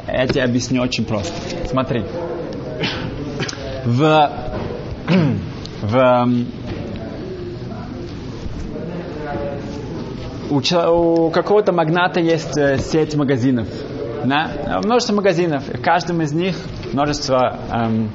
Я 0.08 0.28
тебе 0.28 0.44
объясню 0.44 0.82
очень 0.82 1.06
просто. 1.06 1.34
Смотри. 1.68 2.04
В 3.86 4.32
в, 5.82 6.28
у, 10.50 10.58
у 10.58 11.30
какого-то 11.32 11.72
магната 11.72 12.20
есть 12.20 12.58
э, 12.58 12.78
сеть 12.78 13.16
магазинов. 13.16 13.68
Да? 14.26 14.80
Множество 14.84 15.16
магазинов. 15.16 15.68
В 15.68 15.82
каждом 15.82 16.22
из 16.22 16.32
них 16.32 16.56
множество 16.94 17.58
эм, 17.72 18.12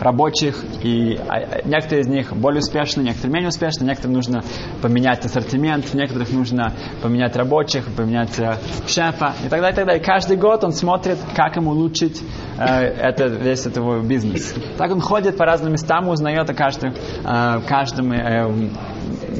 рабочих, 0.00 0.64
и 0.82 1.18
а, 1.28 1.60
некоторые 1.64 2.02
из 2.02 2.08
них 2.08 2.32
более 2.32 2.60
успешны, 2.60 3.02
некоторые 3.02 3.32
менее 3.32 3.48
успешны, 3.48 3.84
некоторым 3.84 4.14
нужно 4.14 4.42
поменять 4.82 5.24
ассортимент, 5.24 5.92
некоторых 5.94 6.32
нужно 6.32 6.74
поменять 7.02 7.36
рабочих, 7.36 7.84
поменять 7.96 8.38
э, 8.38 8.56
шефа 8.86 9.34
и 9.44 9.48
так 9.48 9.60
далее, 9.60 9.72
и 9.72 9.76
так 9.76 9.86
далее. 9.86 10.02
Каждый 10.02 10.36
год 10.36 10.64
он 10.64 10.72
смотрит, 10.72 11.18
как 11.34 11.56
ему 11.56 11.70
улучшить 11.70 12.22
э, 12.58 12.64
это, 12.64 13.26
весь 13.26 13.66
этот 13.66 14.04
бизнес. 14.04 14.54
Так 14.76 14.90
он 14.90 15.00
ходит 15.00 15.36
по 15.36 15.44
разным 15.44 15.72
местам, 15.72 16.08
узнает 16.08 16.48
о 16.48 16.54
каждом, 16.54 16.92
э, 16.92 17.60
каждом 17.66 18.12
э, 18.12 18.70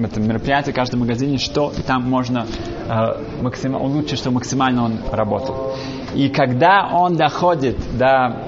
этом 0.05 0.27
мероприятии, 0.27 0.73
каждом 0.73 1.01
магазине, 1.01 1.39
что 1.39 1.73
там 1.87 2.03
можно 2.03 2.47
э, 2.89 3.43
максимально 3.43 3.85
улучшить, 3.85 4.19
чтобы 4.19 4.37
максимально 4.37 4.85
он 4.85 4.99
работал. 5.11 5.77
И 6.15 6.29
когда 6.29 6.89
он 6.93 7.17
доходит 7.17 7.77
до 7.99 8.48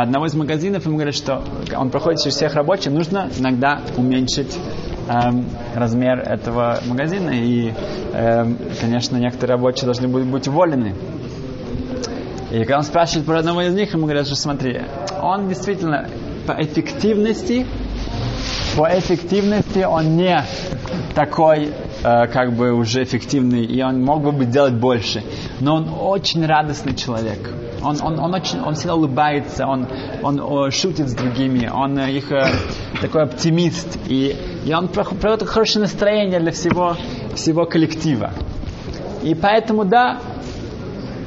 одного 0.00 0.24
из 0.24 0.34
магазинов, 0.34 0.86
ему 0.86 0.96
говорят, 0.96 1.14
что 1.14 1.44
он 1.76 1.90
проходит 1.90 2.22
через 2.22 2.36
всех 2.36 2.54
рабочих, 2.54 2.92
нужно 2.92 3.28
иногда 3.38 3.82
уменьшить 3.98 4.58
эм, 5.06 5.44
размер 5.74 6.18
этого 6.20 6.80
магазина. 6.86 7.30
И, 7.30 7.74
эм, 8.14 8.56
конечно, 8.80 9.18
некоторые 9.18 9.56
рабочие 9.56 9.84
должны 9.84 10.08
будут 10.08 10.28
быть 10.28 10.48
уволены. 10.48 10.94
И 12.50 12.58
когда 12.60 12.78
он 12.78 12.84
спрашивает 12.84 13.26
про 13.26 13.38
одного 13.38 13.62
из 13.62 13.74
них, 13.74 13.92
ему 13.92 14.04
говорят, 14.04 14.26
что 14.26 14.36
смотри, 14.36 14.80
он 15.20 15.48
действительно 15.48 16.08
по 16.46 16.52
эффективности, 16.52 17.66
по 18.76 18.88
эффективности 18.98 19.80
он 19.80 20.16
не 20.16 20.42
такой, 21.14 21.72
э, 22.02 22.26
как 22.26 22.54
бы 22.54 22.72
уже 22.72 23.02
эффективный, 23.02 23.64
и 23.64 23.82
он 23.82 24.02
мог 24.02 24.22
бы 24.22 24.44
делать 24.44 24.74
больше. 24.74 25.22
Но 25.60 25.76
он 25.76 25.88
очень 25.88 26.44
радостный 26.46 26.94
человек. 26.94 27.54
Он, 27.82 27.96
он, 28.00 28.18
он, 28.18 28.34
очень, 28.34 28.60
он 28.60 28.74
всегда 28.74 28.94
улыбается, 28.94 29.66
он, 29.66 29.88
он, 30.22 30.40
он 30.40 30.70
шутит 30.70 31.08
с 31.08 31.14
другими, 31.14 31.68
он 31.68 31.98
э, 31.98 32.12
их 32.12 32.30
э, 32.30 32.44
такой 33.00 33.22
оптимист. 33.22 33.98
И, 34.08 34.36
и 34.64 34.72
он 34.72 34.88
проводит 34.88 35.48
хорошее 35.48 35.82
настроение 35.82 36.40
для 36.40 36.52
всего, 36.52 36.96
всего 37.34 37.64
коллектива. 37.64 38.32
И 39.22 39.34
поэтому, 39.34 39.84
да, 39.84 40.18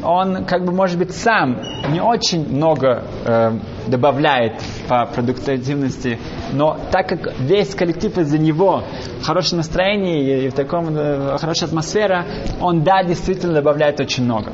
он 0.06 0.46
как 0.46 0.66
бы 0.66 0.72
может 0.72 0.98
быть 0.98 1.14
сам 1.14 1.60
не 1.92 2.00
очень 2.02 2.48
много 2.48 3.04
э, 3.26 3.52
добавляет 3.88 4.62
по 4.88 5.06
продуктивности, 5.06 6.20
но 6.56 6.78
так 6.92 7.08
как 7.10 7.34
весь 7.40 7.76
коллектив 7.76 8.18
из-за 8.18 8.38
него 8.38 8.84
в 9.22 9.26
хорошем 9.26 9.58
настроении 9.58 10.46
и 10.46 10.50
в 10.50 10.54
таком 10.54 10.96
э, 10.96 11.38
хорошая 11.38 11.68
атмосфера, 11.70 12.26
он 12.62 12.84
да 12.84 13.04
действительно 13.04 13.54
добавляет 13.54 14.00
очень 14.00 14.24
много. 14.24 14.54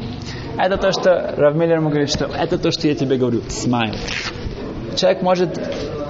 Это 0.57 0.77
то, 0.77 0.91
что 0.91 1.33
Рав 1.37 1.55
Миллер 1.55 1.77
ему 1.77 1.89
говорит, 1.89 2.09
что 2.09 2.25
это 2.25 2.57
то, 2.57 2.71
что 2.71 2.87
я 2.87 2.95
тебе 2.95 3.17
говорю, 3.17 3.41
смайл. 3.49 3.93
Человек 4.95 5.21
может 5.21 5.59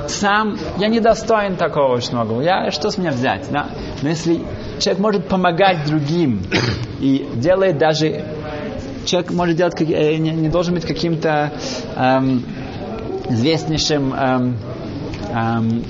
сам, 0.07 0.57
я 0.77 0.87
не 0.87 0.99
достоин 0.99 1.55
такого 1.55 1.95
очень 1.95 2.13
много, 2.13 2.41
я, 2.41 2.71
что 2.71 2.89
с 2.89 2.97
меня 2.97 3.11
взять, 3.11 3.47
да? 3.51 3.67
Но 4.01 4.09
если 4.09 4.41
человек 4.79 4.99
может 4.99 5.27
помогать 5.27 5.85
другим 5.85 6.41
и 6.99 7.27
делает 7.35 7.77
даже, 7.77 8.25
человек 9.05 9.31
может 9.31 9.55
делать, 9.55 9.79
э, 9.79 10.17
не, 10.17 10.31
не 10.31 10.49
должен 10.49 10.73
быть 10.73 10.85
каким-то 10.85 11.51
эм, 11.95 12.43
известнейшим 13.29 14.13
эм, 14.13 14.57
эм, 15.31 15.83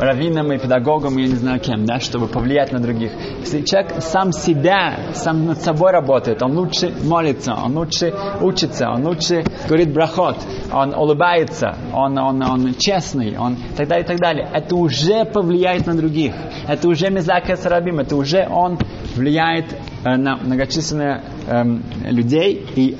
раввином 0.00 0.52
и 0.52 0.58
педагогом, 0.58 1.16
я 1.18 1.26
не 1.26 1.34
знаю 1.34 1.60
кем, 1.60 1.84
да, 1.84 2.00
чтобы 2.00 2.26
повлиять 2.26 2.72
на 2.72 2.80
других. 2.80 3.12
Если 3.40 3.62
человек 3.62 4.00
сам 4.00 4.32
себя, 4.32 5.12
сам 5.14 5.46
над 5.46 5.60
собой 5.60 5.92
работает, 5.92 6.42
он 6.42 6.56
лучше 6.56 6.92
молится, 7.04 7.54
он 7.54 7.76
лучше 7.76 8.14
учится, 8.40 8.90
он 8.90 9.06
лучше 9.06 9.44
говорит 9.68 9.92
брахот, 9.92 10.36
он 10.72 10.94
улыбается, 10.94 11.76
он, 11.92 12.18
он, 12.18 12.42
он 12.42 12.74
честный, 12.74 13.36
он 13.36 13.56
так 13.76 13.88
далее, 13.88 14.04
и 14.04 14.08
так 14.08 14.18
далее. 14.18 14.48
Это 14.52 14.74
уже 14.76 15.24
повлияет 15.24 15.86
на 15.86 15.94
других. 15.94 16.34
Это 16.66 16.88
уже 16.88 17.10
мизака 17.10 17.56
сарабим, 17.56 18.00
это 18.00 18.16
уже 18.16 18.46
он 18.50 18.78
влияет 19.14 19.66
э, 20.04 20.16
на 20.16 20.36
многочисленные 20.36 21.22
э, 21.46 21.64
людей 22.10 22.66
и 22.74 22.96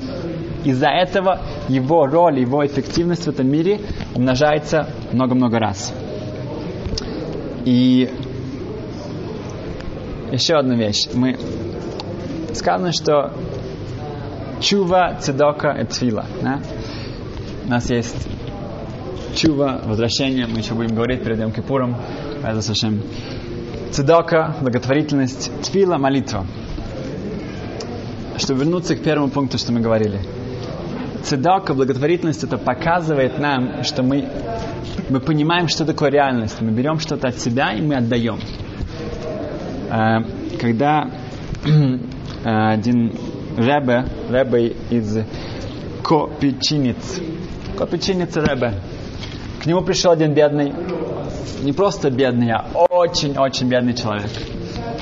из-за 0.63 0.87
этого 0.87 1.41
его 1.67 2.05
роль, 2.05 2.39
его 2.39 2.65
эффективность 2.65 3.25
в 3.25 3.29
этом 3.29 3.49
мире 3.49 3.79
умножается 4.15 4.89
много-много 5.11 5.59
раз. 5.59 5.93
И 7.65 8.09
еще 10.31 10.55
одна 10.55 10.75
вещь. 10.75 11.07
Мы 11.13 11.37
сказано, 12.53 12.91
что 12.91 13.33
чува, 14.59 15.15
цедока 15.19 15.71
и 15.71 15.85
тфила. 15.85 16.25
Да? 16.41 16.61
У 17.65 17.69
нас 17.69 17.89
есть 17.89 18.27
чува, 19.35 19.81
возвращение, 19.85 20.47
мы 20.47 20.59
еще 20.59 20.73
будем 20.73 20.95
говорить 20.95 21.23
перед 21.23 21.39
Йом 21.39 21.51
Кипуром, 21.51 21.95
это 22.43 22.61
совсем. 22.61 23.01
Цедока, 23.91 24.55
благотворительность, 24.61 25.51
тфила, 25.63 25.97
молитва. 25.97 26.45
Чтобы 28.37 28.61
вернуться 28.61 28.95
к 28.95 29.03
первому 29.03 29.29
пункту, 29.29 29.57
что 29.57 29.71
мы 29.71 29.81
говорили. 29.81 30.21
Цедака, 31.23 31.73
благотворительность, 31.73 32.43
это 32.43 32.57
показывает 32.57 33.39
нам, 33.39 33.83
что 33.83 34.03
мы 34.03 34.27
мы 35.09 35.19
понимаем, 35.19 35.67
что 35.67 35.85
такое 35.85 36.09
реальность. 36.09 36.61
Мы 36.61 36.71
берем 36.71 36.99
что-то 36.99 37.27
от 37.27 37.37
себя 37.37 37.73
и 37.73 37.81
мы 37.81 37.95
отдаем. 37.95 38.39
Э, 39.89 40.19
когда 40.57 41.11
один 42.43 43.13
Ребе, 43.57 44.05
Ребе 44.29 44.75
из 44.89 45.19
Копичинец, 46.03 47.19
Копичинец 47.77 48.35
Ребе, 48.37 48.75
к 49.61 49.65
нему 49.65 49.81
пришел 49.81 50.11
один 50.11 50.33
бедный, 50.33 50.73
не 51.61 51.73
просто 51.73 52.09
бедный, 52.09 52.51
а 52.51 52.65
очень-очень 52.89 53.67
бедный 53.67 53.93
человек. 53.93 54.31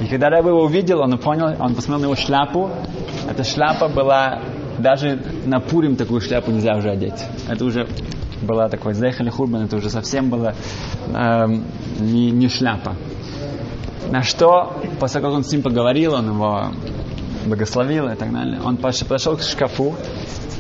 И 0.02 0.08
когда 0.08 0.30
Ребе 0.30 0.50
его 0.50 0.64
увидел, 0.64 1.02
он 1.02 1.18
понял, 1.20 1.56
он 1.60 1.76
посмотрел 1.76 2.00
на 2.00 2.06
его 2.06 2.16
шляпу. 2.16 2.72
Эта 3.30 3.44
шляпа 3.44 3.90
была, 3.90 4.42
даже 4.80 5.20
на 5.46 5.60
Пурим 5.60 5.96
такую 5.96 6.22
шляпу 6.22 6.52
нельзя 6.52 6.76
уже 6.76 6.90
одеть. 6.90 7.26
Это 7.48 7.66
уже 7.66 7.88
было 8.42 8.70
такое 8.70 8.94
заехали 8.94 9.30
хурбан, 9.30 9.64
это 9.64 9.78
уже 9.78 9.90
совсем 9.90 10.30
было 10.30 10.54
э, 11.08 11.46
не, 12.00 12.32
не 12.32 12.48
шляпа. 12.48 12.96
На 14.10 14.24
что, 14.24 14.82
после 15.00 15.22
того, 15.22 15.32
как 15.32 15.38
он 15.40 15.44
с 15.44 15.52
ним 15.52 15.62
поговорил, 15.62 16.14
он 16.14 16.30
его 16.30 16.68
благословил 17.46 18.08
и 18.10 18.16
так 18.16 18.32
далее, 18.32 18.60
он 18.64 18.78
подошел 18.78 19.38
к 19.38 19.42
шкафу, 19.42 19.96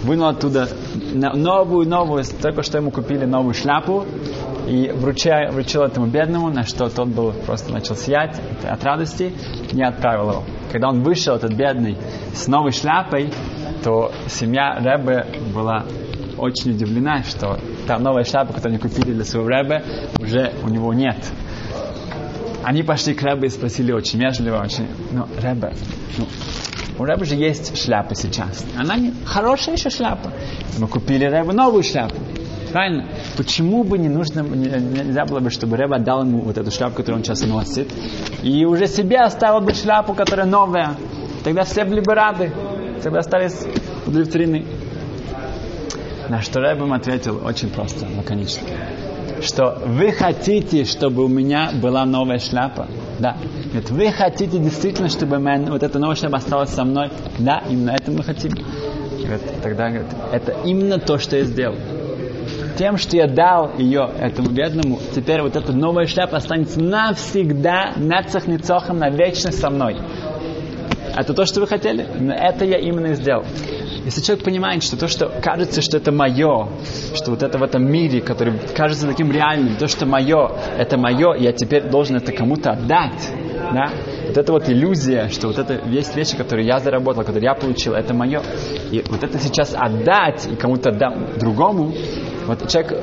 вынул 0.03 0.27
оттуда 0.27 0.69
новую, 1.13 1.87
новую, 1.87 2.23
только 2.41 2.63
что 2.63 2.77
ему 2.77 2.91
купили 2.91 3.25
новую 3.25 3.53
шляпу 3.53 4.05
и 4.67 4.91
вручая, 4.93 5.51
вручил 5.51 5.81
этому 5.81 6.07
бедному, 6.07 6.49
на 6.49 6.63
что 6.63 6.89
тот 6.89 7.07
был 7.07 7.31
просто 7.45 7.73
начал 7.73 7.95
сиять 7.95 8.39
от 8.63 8.83
радости, 8.83 9.33
не 9.71 9.83
отправил 9.83 10.29
его. 10.29 10.43
Когда 10.71 10.89
он 10.89 11.01
вышел, 11.01 11.35
этот 11.35 11.53
бедный, 11.53 11.97
с 12.33 12.47
новой 12.47 12.71
шляпой, 12.71 13.31
то 13.83 14.11
семья 14.27 14.75
Рэбе 14.79 15.25
была 15.53 15.85
очень 16.37 16.71
удивлена, 16.71 17.23
что 17.23 17.59
та 17.87 17.99
новая 17.99 18.23
шляпа, 18.23 18.53
которую 18.53 18.79
они 18.79 18.81
купили 18.81 19.13
для 19.13 19.25
своего 19.25 19.47
Рэбе, 19.47 19.83
уже 20.19 20.53
у 20.63 20.69
него 20.69 20.93
нет. 20.93 21.17
Они 22.63 22.83
пошли 22.83 23.13
к 23.13 23.21
Рэбе 23.21 23.47
и 23.47 23.49
спросили 23.49 23.91
очень 23.91 24.19
вежливо, 24.19 24.61
очень, 24.63 24.87
ну, 25.11 25.27
Рэбе, 25.41 25.73
ну, 26.17 26.25
у 26.97 27.05
Рэбе 27.05 27.25
же 27.25 27.35
есть 27.35 27.77
шляпа 27.81 28.15
сейчас. 28.15 28.65
Она 28.77 28.97
не, 28.97 29.13
хорошая 29.25 29.75
еще 29.75 29.89
шляпа. 29.89 30.31
Мы 30.77 30.87
купили 30.87 31.25
Рэбе 31.25 31.53
новую 31.53 31.83
шляпу. 31.83 32.15
Правильно? 32.71 33.07
Почему 33.35 33.83
бы 33.83 33.97
не 33.97 34.09
нужно, 34.09 34.41
нельзя 34.41 35.25
было 35.25 35.39
бы, 35.39 35.49
чтобы 35.49 35.77
Рэбе 35.77 35.95
отдал 35.95 36.23
ему 36.23 36.41
вот 36.41 36.57
эту 36.57 36.71
шляпу, 36.71 36.95
которую 36.95 37.19
он 37.19 37.23
сейчас 37.23 37.41
носит, 37.41 37.91
и 38.43 38.65
уже 38.65 38.87
себе 38.87 39.19
оставил 39.19 39.61
бы 39.61 39.73
шляпу, 39.73 40.13
которая 40.13 40.45
новая. 40.45 40.95
Тогда 41.43 41.63
все 41.63 41.85
были 41.85 42.01
бы 42.01 42.13
рады. 42.13 42.51
Тогда 43.01 43.19
остались 43.19 43.65
удовлетворены. 44.05 44.65
На 46.27 46.41
что 46.41 46.59
Рэбе 46.59 46.83
ответил 46.93 47.41
очень 47.43 47.69
просто, 47.69 48.05
лаконично. 48.15 48.67
Что 49.41 49.81
вы 49.85 50.11
хотите, 50.11 50.83
чтобы 50.83 51.23
у 51.23 51.27
меня 51.27 51.71
была 51.81 52.05
новая 52.05 52.39
шляпа? 52.39 52.87
Да. 53.19 53.37
Говорит, 53.65 53.89
вы 53.89 54.11
хотите 54.11 54.59
действительно, 54.59 55.09
чтобы 55.09 55.39
моя, 55.39 55.59
вот 55.61 55.81
эта 55.81 55.97
новая 55.97 56.15
шляпа 56.15 56.37
осталась 56.37 56.69
со 56.69 56.83
мной? 56.83 57.09
Да, 57.39 57.63
именно 57.69 57.91
это 57.91 58.11
мы 58.11 58.23
хотим. 58.23 58.51
Говорит, 58.51 59.61
тогда 59.63 59.89
говорит, 59.89 60.09
это 60.31 60.57
именно 60.65 60.99
то, 60.99 61.17
что 61.17 61.37
я 61.37 61.45
сделал 61.45 61.75
тем, 62.79 62.97
что 62.97 63.17
я 63.17 63.27
дал 63.27 63.77
ее 63.77 64.09
этому 64.19 64.51
бедному, 64.51 64.99
теперь 65.13 65.41
вот 65.41 65.57
эта 65.57 65.73
новая 65.73 66.05
шляпа 66.05 66.37
останется 66.37 66.79
навсегда, 66.79 67.91
нацах 67.97 68.47
ницохом, 68.47 68.99
навечно 68.99 69.51
со 69.51 69.69
мной. 69.69 69.97
Это 71.19 71.33
то, 71.33 71.45
что 71.45 71.59
вы 71.59 71.67
хотели? 71.67 72.07
Это 72.33 72.63
я 72.63 72.77
именно 72.77 73.07
и 73.07 73.13
сделал. 73.13 73.43
Если 74.05 74.21
человек 74.21 74.45
понимает, 74.45 74.83
что 74.83 74.97
то, 74.97 75.09
что 75.09 75.27
кажется, 75.43 75.81
что 75.81 75.97
это 75.97 76.13
мое, 76.13 76.69
что 77.13 77.31
вот 77.31 77.43
это 77.43 77.57
в 77.57 77.63
этом 77.63 77.91
мире, 77.91 78.21
который 78.21 78.53
кажется 78.73 79.05
таким 79.05 79.29
реальным, 79.29 79.75
то, 79.75 79.89
что 79.89 80.05
мое, 80.05 80.49
это 80.77 80.97
мое, 80.97 81.35
я 81.35 81.51
теперь 81.51 81.89
должен 81.89 82.15
это 82.15 82.31
кому-то 82.31 82.71
отдать, 82.71 83.33
да? 83.73 83.91
Вот 84.27 84.37
это 84.37 84.53
вот 84.53 84.69
иллюзия, 84.69 85.27
что 85.27 85.47
вот 85.47 85.59
это 85.59 85.81
весь 85.85 86.15
вещи, 86.15 86.37
которые 86.37 86.65
я 86.65 86.79
заработал, 86.79 87.23
которые 87.23 87.43
я 87.43 87.53
получил, 87.53 87.93
это 87.93 88.13
мое. 88.13 88.41
И 88.89 89.03
вот 89.09 89.21
это 89.21 89.37
сейчас 89.39 89.75
отдать 89.77 90.47
и 90.49 90.55
кому-то 90.55 90.91
отдам 90.91 91.37
другому, 91.37 91.93
вот 92.47 92.65
человек, 92.69 92.93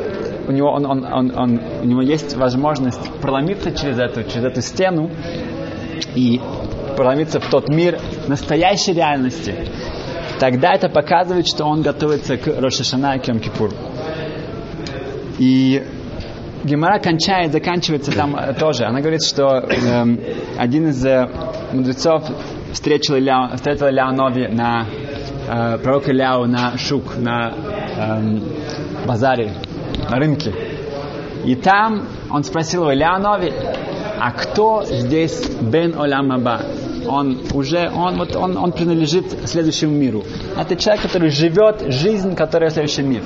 у 0.49 0.53
него, 0.53 0.71
он, 0.71 0.87
он, 0.87 1.05
он, 1.05 1.33
он, 1.37 1.61
у 1.83 1.85
него 1.85 2.01
есть 2.01 2.35
возможность 2.35 3.13
проломиться 3.21 3.73
через 3.73 3.99
эту, 3.99 4.25
через 4.25 4.45
эту 4.45 4.63
стену 4.63 5.11
и 6.15 6.41
проломиться 6.97 7.39
в 7.41 7.49
тот 7.49 7.69
мир 7.69 8.01
настоящей 8.27 8.93
реальности. 8.93 9.55
Тогда 10.41 10.75
это 10.75 10.89
показывает, 10.89 11.47
что 11.47 11.65
он 11.65 11.83
готовится 11.83 12.37
к 12.37 12.47
Рошашана 12.47 13.17
и 13.17 13.21
Кем 13.21 13.39
Кипур. 13.39 13.71
И 15.39 15.83
Гемора 16.65 16.99
кончает, 16.99 17.53
заканчивается 17.53 18.13
там 18.13 18.35
э, 18.37 18.53
тоже. 18.55 18.85
Она 18.85 19.01
говорит, 19.01 19.23
что 19.23 19.59
э, 19.59 20.05
один 20.59 20.89
из 20.89 21.05
э, 21.05 21.29
мудрецов 21.73 22.25
встретил, 22.73 23.17
Ля, 23.17 23.53
встретил 23.55 23.89
Ляонови 23.89 24.49
на 24.49 24.87
э, 25.49 25.79
пророка 25.79 26.13
Ляу 26.13 26.47
на 26.47 26.77
Шук, 26.77 27.17
на 27.19 27.53
э, 27.97 29.07
базаре, 29.07 29.53
на 30.11 30.17
рынке. 30.17 30.53
И 31.45 31.55
там 31.55 32.09
он 32.31 32.43
спросил 32.43 32.83
его, 32.83 32.93
Ляонови, 32.93 33.53
а 34.19 34.33
кто 34.33 34.83
здесь 34.85 35.49
Бен 35.61 35.95
Олям 35.99 36.33
Аба? 36.33 36.63
Он 37.09 37.39
уже, 37.53 37.91
он, 37.95 38.17
вот, 38.17 38.37
он, 38.37 38.57
он 38.57 38.73
принадлежит 38.73 39.49
следующему 39.49 39.93
миру. 39.93 40.25
Это 40.57 40.77
человек, 40.77 41.03
который 41.03 41.31
живет 41.31 41.93
жизнь, 41.93 42.35
которая 42.35 42.71
следующий 42.71 43.03
мир. 43.03 43.23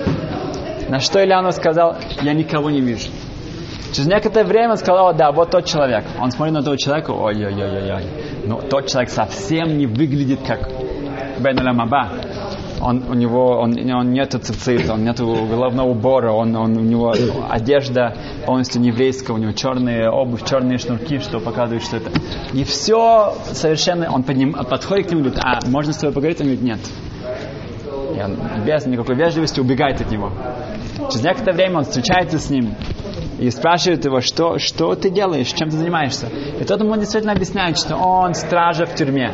На 0.88 0.99
что 1.01 1.23
Ильянов 1.23 1.55
сказал, 1.55 1.97
я 2.23 2.33
никого 2.33 2.71
не 2.71 2.81
вижу. 2.81 3.09
Через 3.93 4.09
некоторое 4.09 4.45
время 4.45 4.71
он 4.73 4.77
сказал, 4.77 5.14
да, 5.14 5.33
вот 5.33 5.51
тот 5.51 5.64
человек. 5.64 6.05
Он 6.21 6.31
смотрит 6.31 6.55
на 6.55 6.62
того 6.62 6.77
человека, 6.77 7.11
ой-ой-ой-ой. 7.11 8.05
Но 8.47 8.61
тот 8.61 8.87
человек 8.87 9.11
совсем 9.11 9.79
не 9.79 9.87
выглядит 9.87 10.40
как 10.47 10.69
Бен 11.40 11.59
Олям 11.59 11.81
Аба 11.81 12.11
он, 12.81 13.05
у 13.09 13.14
него 13.14 13.59
он, 13.61 13.75
он 13.93 14.12
нету 14.12 14.38
цицит, 14.38 14.88
он 14.88 15.05
нету 15.05 15.27
головного 15.49 15.90
убора, 15.90 16.33
он, 16.33 16.55
он, 16.57 16.77
у 16.77 16.81
него 16.81 17.14
одежда 17.49 18.14
полностью 18.47 18.81
не 18.81 18.88
еврейская, 18.88 19.33
у 19.33 19.37
него 19.38 19.53
черные 19.53 20.09
обувь, 20.09 20.45
черные 20.45 20.79
шнурки, 20.79 21.19
что 21.19 21.40
показывает, 21.40 21.83
что 21.83 21.99
это. 21.99 22.11
И 22.53 22.64
все 22.64 23.35
совершенно, 23.53 24.11
он 24.12 24.23
подним, 24.23 24.53
подходит 24.53 25.09
к 25.09 25.11
нему 25.11 25.21
и 25.21 25.25
говорит, 25.25 25.45
а 25.45 25.61
можно 25.69 25.93
с 25.93 25.97
тобой 25.97 26.14
поговорить? 26.14 26.40
Он 26.40 26.47
говорит, 26.47 26.62
нет. 26.62 26.81
И 28.16 28.23
он 28.23 28.37
без 28.64 28.87
никакой 28.87 29.14
вежливости 29.14 29.61
убегает 29.61 30.01
от 30.01 30.11
него. 30.11 30.33
Через 31.11 31.25
некоторое 31.25 31.55
время 31.55 31.79
он 31.79 31.85
встречается 31.85 32.38
с 32.38 32.51
ним 32.51 32.75
и 33.40 33.50
спрашивает 33.50 34.05
его, 34.05 34.20
что, 34.20 34.59
что 34.59 34.94
ты 34.94 35.11
делаешь, 35.11 35.48
чем 35.48 35.70
ты 35.70 35.76
занимаешься. 35.76 36.26
И 36.61 36.64
тот 36.64 36.81
ему 36.81 36.94
действительно 36.96 37.33
объясняет, 37.33 37.79
что 37.79 37.96
он 37.96 38.35
стража 38.35 38.85
в 38.85 38.94
тюрьме. 38.94 39.33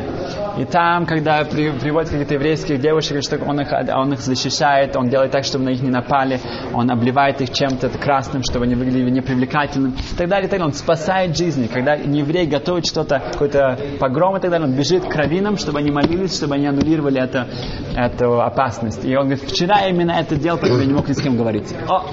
И 0.57 0.65
там, 0.65 1.05
когда 1.05 1.43
при, 1.43 1.69
приводят 1.71 2.09
каких-то 2.09 2.35
еврейских 2.35 2.79
девушек, 2.79 3.21
что 3.21 3.37
он 3.37 3.59
их, 3.59 3.71
он 3.71 4.13
их 4.13 4.21
защищает, 4.21 4.95
он 4.95 5.09
делает 5.09 5.31
так, 5.31 5.43
чтобы 5.43 5.65
на 5.65 5.69
них 5.69 5.81
не 5.81 5.89
напали, 5.89 6.39
он 6.73 6.89
обливает 6.89 7.41
их 7.41 7.51
чем-то 7.51 7.89
красным, 7.89 8.43
чтобы 8.43 8.65
они 8.65 8.75
выглядели 8.75 9.09
непривлекательным, 9.09 9.91
и 9.91 10.15
так 10.17 10.29
далее, 10.29 10.47
и 10.47 10.49
так 10.49 10.59
далее. 10.59 10.65
Он 10.65 10.73
спасает 10.73 11.37
жизни. 11.37 11.67
Когда 11.67 11.93
еврей 11.93 12.47
готовит 12.47 12.85
что-то, 12.85 13.21
какой-то 13.31 13.77
погром 13.99 14.37
и 14.37 14.39
так 14.39 14.49
далее, 14.49 14.67
он 14.67 14.73
бежит 14.73 15.03
к 15.05 15.15
раввинам, 15.15 15.57
чтобы 15.57 15.79
они 15.79 15.91
молились, 15.91 16.35
чтобы 16.35 16.55
они 16.55 16.67
аннулировали 16.67 17.21
это, 17.21 17.47
эту 17.95 18.41
опасность. 18.41 19.05
И 19.05 19.15
он 19.15 19.27
говорит, 19.27 19.43
вчера 19.49 19.87
именно 19.87 20.11
это 20.11 20.35
делал, 20.35 20.57
поэтому 20.57 20.81
я 20.81 20.87
не 20.87 20.93
мог 20.93 21.07
ни 21.07 21.13
с 21.13 21.21
кем 21.21 21.37
говорить. 21.37 21.75
О, 21.87 22.05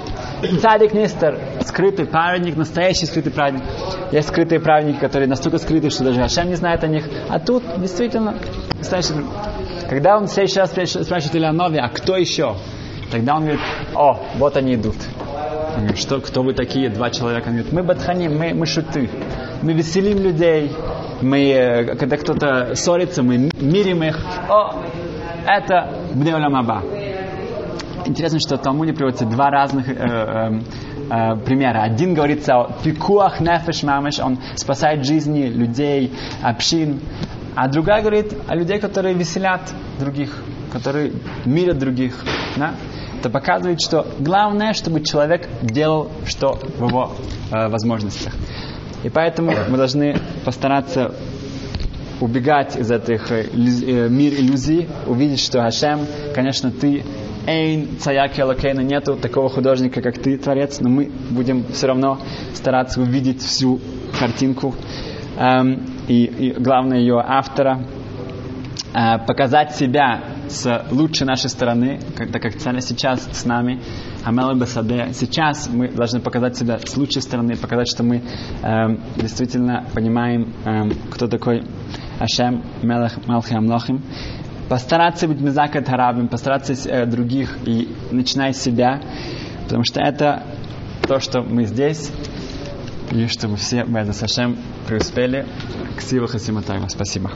Цадик 0.61 0.93
Нестер, 0.93 1.39
скрытый 1.61 2.05
праведник, 2.05 2.55
настоящий 2.55 3.05
скрытый 3.05 3.31
праведник. 3.31 3.63
Есть 4.11 4.29
скрытые 4.29 4.59
праведники, 4.59 4.99
которые 4.99 5.27
настолько 5.27 5.57
скрыты, 5.57 5.89
что 5.89 6.03
даже 6.03 6.21
Ашем 6.21 6.47
не 6.47 6.55
знает 6.55 6.83
о 6.83 6.87
них. 6.87 7.05
А 7.29 7.39
тут 7.39 7.63
действительно 7.77 8.35
настоящий. 8.77 9.13
Когда 9.89 10.17
он 10.17 10.25
в 10.25 10.29
следующий 10.29 10.59
раз 10.59 10.71
спрашивает 10.71 11.35
Ильянове, 11.35 11.79
а 11.79 11.89
кто 11.89 12.15
еще? 12.15 12.55
Тогда 13.11 13.35
он 13.35 13.43
говорит, 13.43 13.61
о, 13.93 14.19
вот 14.35 14.57
они 14.57 14.75
идут. 14.75 14.95
Он 15.75 15.81
говорит, 15.81 15.99
что, 15.99 16.19
кто 16.21 16.41
вы 16.41 16.53
такие, 16.53 16.89
два 16.89 17.09
человека? 17.09 17.49
Он 17.49 17.55
говорит, 17.55 17.73
мы 17.73 17.83
батханим, 17.83 18.37
мы, 18.37 18.53
мы 18.53 18.65
шуты. 18.65 19.09
Мы 19.61 19.73
веселим 19.73 20.21
людей, 20.21 20.71
мы, 21.21 21.49
э, 21.49 21.95
когда 21.95 22.17
кто-то 22.17 22.75
ссорится, 22.75 23.23
мы 23.23 23.49
мирим 23.59 24.03
их. 24.03 24.19
О, 24.49 24.83
это 25.45 25.91
Бнеулямаба. 26.13 26.83
Интересно, 28.05 28.39
что 28.39 28.57
Талмуде 28.57 28.93
приводятся 28.93 29.25
два 29.25 29.49
разных 29.49 29.89
э, 29.89 29.93
э, 29.93 30.59
э, 31.09 31.35
примера. 31.43 31.81
Один 31.81 32.13
говорится 32.13 32.55
о 32.55 32.71
пикуах 32.83 33.39
нефеш 33.39 33.81
мамеш, 33.81 34.19
он 34.19 34.37
спасает 34.55 35.05
жизни 35.05 35.47
людей, 35.47 36.13
общин. 36.43 36.99
А 37.55 37.67
другая 37.67 38.01
говорит 38.01 38.33
о 38.47 38.55
людей, 38.55 38.79
которые 38.79 39.15
веселят 39.15 39.73
других, 39.99 40.43
которые 40.71 41.13
мирят 41.45 41.79
других. 41.79 42.23
Да? 42.57 42.75
Это 43.19 43.29
показывает, 43.31 43.81
что 43.81 44.05
главное, 44.19 44.73
чтобы 44.73 45.01
человек 45.01 45.47
делал, 45.63 46.11
что 46.27 46.59
в 46.77 46.87
его 46.87 47.13
э, 47.51 47.67
возможностях. 47.69 48.33
И 49.03 49.09
поэтому 49.09 49.51
мы 49.67 49.77
должны 49.77 50.15
постараться 50.43 51.15
убегать 52.21 52.75
из 52.75 52.91
этих 52.91 53.31
э, 53.31 53.47
мир 54.09 54.33
иллюзий, 54.33 54.87
увидеть, 55.07 55.39
что 55.39 55.61
Хашем, 55.61 56.01
конечно, 56.33 56.71
ты 56.71 57.03
Эйн, 57.47 57.99
Цаяки 57.99 58.41
Алакейна, 58.41 58.81
нету 58.81 59.15
такого 59.15 59.49
художника, 59.49 60.01
как 60.01 60.17
ты, 60.17 60.37
Творец, 60.37 60.79
но 60.79 60.89
мы 60.89 61.11
будем 61.29 61.63
все 61.71 61.87
равно 61.87 62.17
стараться 62.55 63.01
увидеть 63.01 63.41
всю 63.41 63.79
картинку. 64.19 64.73
Эм, 65.37 65.85
и, 66.07 66.23
и 66.23 66.51
главное 66.53 66.97
ее 66.97 67.21
автора, 67.23 67.85
э, 68.93 69.19
показать 69.27 69.75
себя 69.75 70.23
с 70.47 70.85
лучшей 70.89 71.27
нашей 71.27 71.49
стороны, 71.51 71.99
так 72.15 72.41
как 72.41 72.55
царь 72.55 72.79
сейчас 72.81 73.27
с 73.31 73.45
нами, 73.45 73.79
Амела 74.23 74.55
Басаде. 74.55 75.09
Сейчас 75.13 75.69
мы 75.71 75.89
должны 75.89 76.21
показать 76.21 76.57
себя 76.57 76.79
с 76.79 76.97
лучшей 76.97 77.21
стороны, 77.21 77.55
показать, 77.55 77.89
что 77.89 78.01
мы 78.01 78.23
эм, 78.63 78.99
действительно 79.17 79.85
понимаем, 79.93 80.51
эм, 80.65 80.91
кто 81.11 81.27
такой 81.27 81.63
Ашем, 82.19 82.63
Мелах, 82.81 83.17
Малхи 83.27 83.53
Амлохим 83.53 84.01
постараться 84.69 85.27
быть 85.27 85.41
мезакат 85.41 85.87
харабим, 85.87 86.27
постараться 86.27 86.73
э, 86.73 87.05
других 87.05 87.57
и 87.65 87.87
начиная 88.11 88.53
с 88.53 88.61
себя, 88.61 89.01
Потому 89.65 89.83
что 89.83 89.99
это 89.99 90.43
то, 91.07 91.19
что 91.19 91.41
мы 91.41 91.65
здесь, 91.65 92.11
и 93.11 93.27
чтобы 93.27 93.57
все, 93.57 93.83
Беза 93.83 94.13
Сашем, 94.13 94.57
преуспели. 94.87 95.47
Ксива 95.97 96.27
Хасима 96.27 96.61
Спасибо. 96.87 97.31